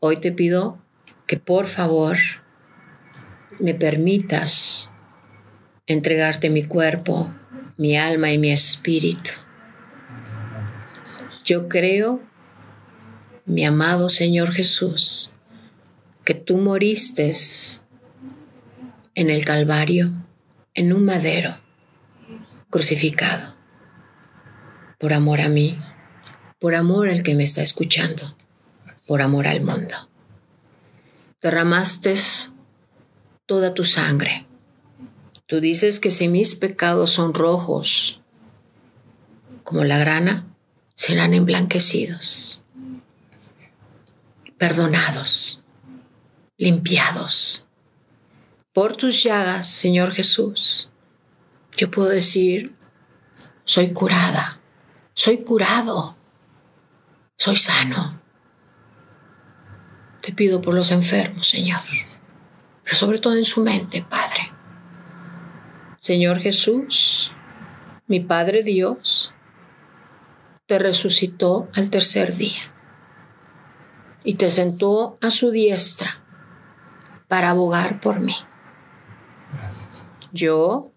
Hoy 0.00 0.18
te 0.18 0.32
pido 0.32 0.78
que 1.26 1.38
por 1.38 1.66
favor 1.66 2.18
me 3.58 3.72
permitas 3.72 4.92
entregarte 5.86 6.50
mi 6.50 6.64
cuerpo, 6.64 7.32
mi 7.78 7.96
alma 7.96 8.30
y 8.30 8.36
mi 8.36 8.50
espíritu. 8.50 9.45
Yo 11.46 11.68
creo, 11.68 12.20
mi 13.44 13.64
amado 13.64 14.08
Señor 14.08 14.50
Jesús, 14.50 15.36
que 16.24 16.34
tú 16.34 16.56
moriste 16.56 17.32
en 19.14 19.30
el 19.30 19.44
Calvario, 19.44 20.10
en 20.74 20.92
un 20.92 21.04
madero, 21.04 21.56
crucificado, 22.68 23.54
por 24.98 25.12
amor 25.12 25.40
a 25.40 25.48
mí, 25.48 25.78
por 26.58 26.74
amor 26.74 27.08
al 27.08 27.22
que 27.22 27.36
me 27.36 27.44
está 27.44 27.62
escuchando, 27.62 28.36
por 29.06 29.22
amor 29.22 29.46
al 29.46 29.60
mundo. 29.60 29.94
Derramaste 31.40 32.16
toda 33.46 33.72
tu 33.72 33.84
sangre. 33.84 34.48
Tú 35.46 35.60
dices 35.60 36.00
que 36.00 36.10
si 36.10 36.26
mis 36.26 36.56
pecados 36.56 37.12
son 37.12 37.34
rojos, 37.34 38.20
como 39.62 39.84
la 39.84 39.98
grana, 39.98 40.55
serán 40.96 41.34
emblanquecidos, 41.34 42.64
perdonados 44.58 45.62
limpiados. 46.56 47.68
Por 48.72 48.96
tus 48.96 49.22
llagas, 49.22 49.68
Señor 49.68 50.12
Jesús, 50.12 50.90
yo 51.76 51.90
puedo 51.90 52.08
decir, 52.08 52.74
soy 53.64 53.92
curada, 53.92 54.60
soy 55.14 55.38
curado, 55.44 56.16
soy 57.36 57.56
sano. 57.56 58.20
Te 60.22 60.32
pido 60.32 60.60
por 60.60 60.74
los 60.74 60.90
enfermos, 60.90 61.46
Señor, 61.46 61.80
pero 62.82 62.96
sobre 62.96 63.18
todo 63.18 63.36
en 63.36 63.44
su 63.44 63.62
mente, 63.62 64.02
Padre. 64.02 64.50
Señor 66.00 66.38
Jesús, 66.38 67.32
mi 68.06 68.20
Padre 68.20 68.62
Dios, 68.62 69.35
te 70.66 70.78
resucitó 70.78 71.68
al 71.74 71.90
tercer 71.90 72.36
día 72.36 72.60
y 74.24 74.34
te 74.34 74.50
sentó 74.50 75.18
a 75.20 75.30
su 75.30 75.50
diestra 75.50 76.20
para 77.28 77.50
abogar 77.50 78.00
por 78.00 78.20
mí. 78.20 78.34
Gracias. 79.54 80.08
Yo, 80.32 80.92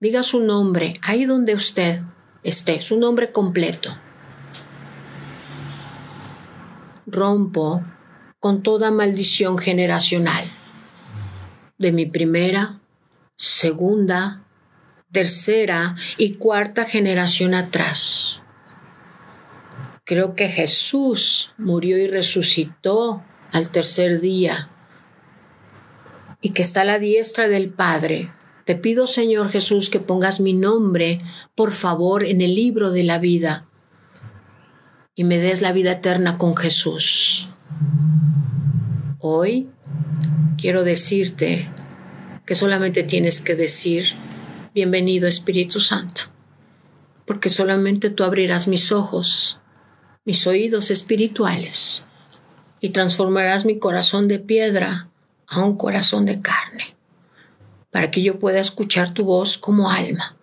diga 0.00 0.22
su 0.22 0.40
nombre 0.40 0.94
ahí 1.02 1.26
donde 1.26 1.54
usted 1.54 2.02
esté, 2.42 2.80
su 2.80 2.96
nombre 2.96 3.30
completo. 3.30 3.94
Rompo 7.06 7.84
con 8.38 8.62
toda 8.62 8.90
maldición 8.90 9.58
generacional 9.58 10.50
de 11.76 11.92
mi 11.92 12.06
primera, 12.06 12.78
segunda, 13.36 14.44
tercera 15.12 15.96
y 16.18 16.34
cuarta 16.34 16.84
generación 16.84 17.54
atrás. 17.54 18.42
Creo 20.10 20.34
que 20.34 20.48
Jesús 20.48 21.52
murió 21.56 21.96
y 21.96 22.08
resucitó 22.08 23.22
al 23.52 23.70
tercer 23.70 24.20
día 24.20 24.68
y 26.40 26.48
que 26.48 26.62
está 26.62 26.80
a 26.80 26.84
la 26.84 26.98
diestra 26.98 27.46
del 27.46 27.70
Padre. 27.70 28.32
Te 28.64 28.74
pido, 28.74 29.06
Señor 29.06 29.50
Jesús, 29.50 29.88
que 29.88 30.00
pongas 30.00 30.40
mi 30.40 30.52
nombre, 30.52 31.20
por 31.54 31.70
favor, 31.70 32.24
en 32.24 32.40
el 32.40 32.56
libro 32.56 32.90
de 32.90 33.04
la 33.04 33.20
vida 33.20 33.68
y 35.14 35.22
me 35.22 35.38
des 35.38 35.62
la 35.62 35.70
vida 35.70 35.92
eterna 35.92 36.38
con 36.38 36.56
Jesús. 36.56 37.48
Hoy 39.20 39.68
quiero 40.58 40.82
decirte 40.82 41.70
que 42.46 42.56
solamente 42.56 43.04
tienes 43.04 43.40
que 43.40 43.54
decir, 43.54 44.06
bienvenido 44.74 45.28
Espíritu 45.28 45.78
Santo, 45.78 46.22
porque 47.26 47.48
solamente 47.48 48.10
tú 48.10 48.24
abrirás 48.24 48.66
mis 48.66 48.90
ojos, 48.90 49.59
mis 50.30 50.46
oídos 50.46 50.92
espirituales, 50.92 52.04
y 52.80 52.90
transformarás 52.90 53.64
mi 53.64 53.80
corazón 53.80 54.28
de 54.28 54.38
piedra 54.38 55.08
a 55.48 55.64
un 55.64 55.76
corazón 55.76 56.24
de 56.24 56.40
carne, 56.40 56.94
para 57.90 58.12
que 58.12 58.22
yo 58.22 58.38
pueda 58.38 58.60
escuchar 58.60 59.12
tu 59.12 59.24
voz 59.24 59.58
como 59.58 59.90
alma, 59.90 60.36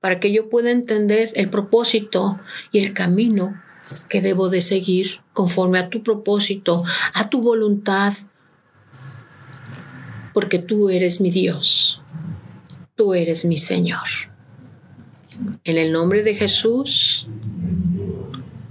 para 0.00 0.18
que 0.18 0.32
yo 0.32 0.48
pueda 0.48 0.70
entender 0.70 1.30
el 1.34 1.50
propósito 1.50 2.40
y 2.72 2.78
el 2.78 2.94
camino 2.94 3.62
que 4.08 4.22
debo 4.22 4.48
de 4.48 4.62
seguir 4.62 5.20
conforme 5.34 5.78
a 5.78 5.90
tu 5.90 6.02
propósito, 6.02 6.82
a 7.12 7.28
tu 7.28 7.42
voluntad, 7.42 8.14
porque 10.32 10.58
tú 10.58 10.88
eres 10.88 11.20
mi 11.20 11.30
Dios, 11.30 12.02
tú 12.94 13.12
eres 13.12 13.44
mi 13.44 13.58
Señor. 13.58 14.08
En 15.64 15.76
el 15.76 15.92
nombre 15.92 16.22
de 16.22 16.34
Jesús, 16.34 17.28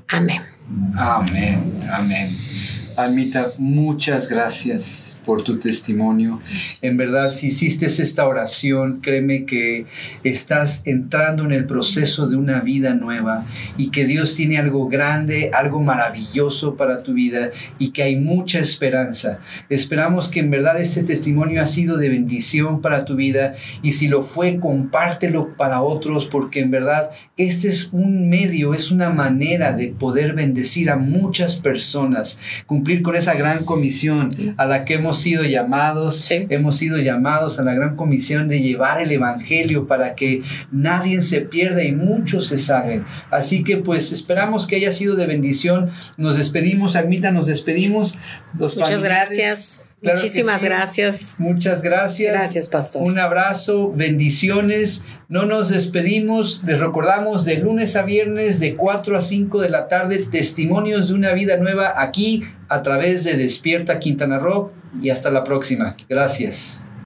amén. 0.08 0.53
Amén, 0.96 1.82
amén. 1.90 2.53
Almita, 2.96 3.54
muchas 3.58 4.30
gracias 4.30 5.20
por 5.26 5.42
tu 5.42 5.58
testimonio. 5.58 6.40
En 6.82 6.98
verdad, 6.98 7.32
si 7.32 7.48
hiciste 7.48 7.86
esta 7.86 8.28
oración, 8.28 9.00
créeme 9.02 9.46
que 9.46 9.86
estás 10.24 10.84
entrando 10.86 11.44
en 11.44 11.54
el 11.54 11.66
proceso 11.66 12.28
de 12.28 12.36
una 12.36 12.60
vida 12.60 12.94
nueva 12.94 13.46
y 13.78 13.90
que 13.90 14.06
Dios 14.06 14.36
tiene 14.36 14.58
algo 14.58 14.88
grande, 14.88 15.50
algo 15.54 15.82
maravilloso 15.82 16.76
para 16.76 17.02
tu 17.02 17.14
vida 17.14 17.50
y 17.80 17.92
que 17.92 18.04
hay 18.04 18.16
mucha 18.16 18.60
esperanza. 18.60 19.40
Esperamos 19.70 20.30
que 20.30 20.42
en 20.42 20.52
verdad 20.52 20.80
este 20.80 21.04
testimonio 21.04 21.62
ha 21.62 21.66
sido 21.66 21.98
de 21.98 22.10
bendición 22.10 22.82
para 22.82 23.06
tu 23.06 23.16
vida 23.16 23.54
y 23.82 23.94
si 23.94 24.08
lo 24.08 24.22
fue, 24.22 24.60
compártelo 24.60 25.54
para 25.58 25.82
otros 25.82 26.28
porque 26.28 26.60
en 26.60 26.72
verdad 26.72 27.10
este 27.38 27.68
es 27.70 27.90
un 27.92 28.30
medio, 28.30 28.74
es 28.74 28.92
una 28.92 29.10
manera 29.10 29.74
de 29.74 29.88
poder 29.88 30.34
bendecir 30.34 30.90
a 30.90 30.96
muchas 30.96 31.56
personas 31.56 32.40
cumplir 32.84 33.02
con 33.02 33.16
esa 33.16 33.34
gran 33.36 33.64
comisión 33.64 34.28
a 34.58 34.66
la 34.66 34.84
que 34.84 34.96
hemos 34.96 35.22
sido 35.22 35.46
llamados. 35.46 36.30
Hemos 36.30 36.76
sido 36.76 36.98
llamados 36.98 37.58
a 37.58 37.64
la 37.64 37.74
gran 37.74 37.96
comisión 37.96 38.50
de 38.50 38.60
llevar 38.60 39.02
el 39.02 39.10
Evangelio 39.10 39.88
para 39.88 40.16
que 40.16 40.42
nadie 40.70 41.22
se 41.22 41.40
pierda 41.40 41.82
y 41.82 41.94
muchos 41.94 42.48
se 42.48 42.58
salven. 42.58 43.06
Así 43.32 43.64
que 43.64 43.78
pues 43.78 44.12
esperamos 44.12 44.68
que 44.68 44.76
haya 44.76 44.92
sido 44.92 45.16
de 45.16 45.28
bendición. 45.28 45.92
Nos 46.18 46.36
despedimos, 46.36 46.98
Almita, 46.98 47.32
nos 47.32 47.46
despedimos. 47.46 48.18
Muchas 48.54 49.02
gracias. 49.02 49.86
Muchísimas 50.04 50.62
gracias. 50.62 51.36
Muchas 51.40 51.82
gracias. 51.82 52.34
Gracias, 52.34 52.68
pastor. 52.68 53.04
Un 53.04 53.20
abrazo, 53.20 53.90
bendiciones. 53.94 55.06
No 55.30 55.46
nos 55.46 55.70
despedimos, 55.70 56.64
les 56.66 56.80
recordamos 56.80 57.46
de 57.46 57.58
lunes 57.60 57.96
a 57.96 58.04
viernes 58.04 58.60
de 58.60 58.76
4 58.76 59.16
a 59.16 59.22
5 59.22 59.62
de 59.62 59.70
la 59.70 59.88
tarde, 59.88 60.26
testimonios 60.30 61.08
de 61.08 61.14
una 61.14 61.32
vida 61.32 61.56
nueva 61.56 61.94
aquí 62.02 62.44
a 62.74 62.82
través 62.82 63.24
de 63.24 63.38
Despierta 63.38 64.00
Quintana 64.00 64.40
Roo 64.40 64.72
y 65.02 65.10
hasta 65.10 65.30
la 65.30 65.44
próxima. 65.44 65.96
Gracias. 66.10 66.88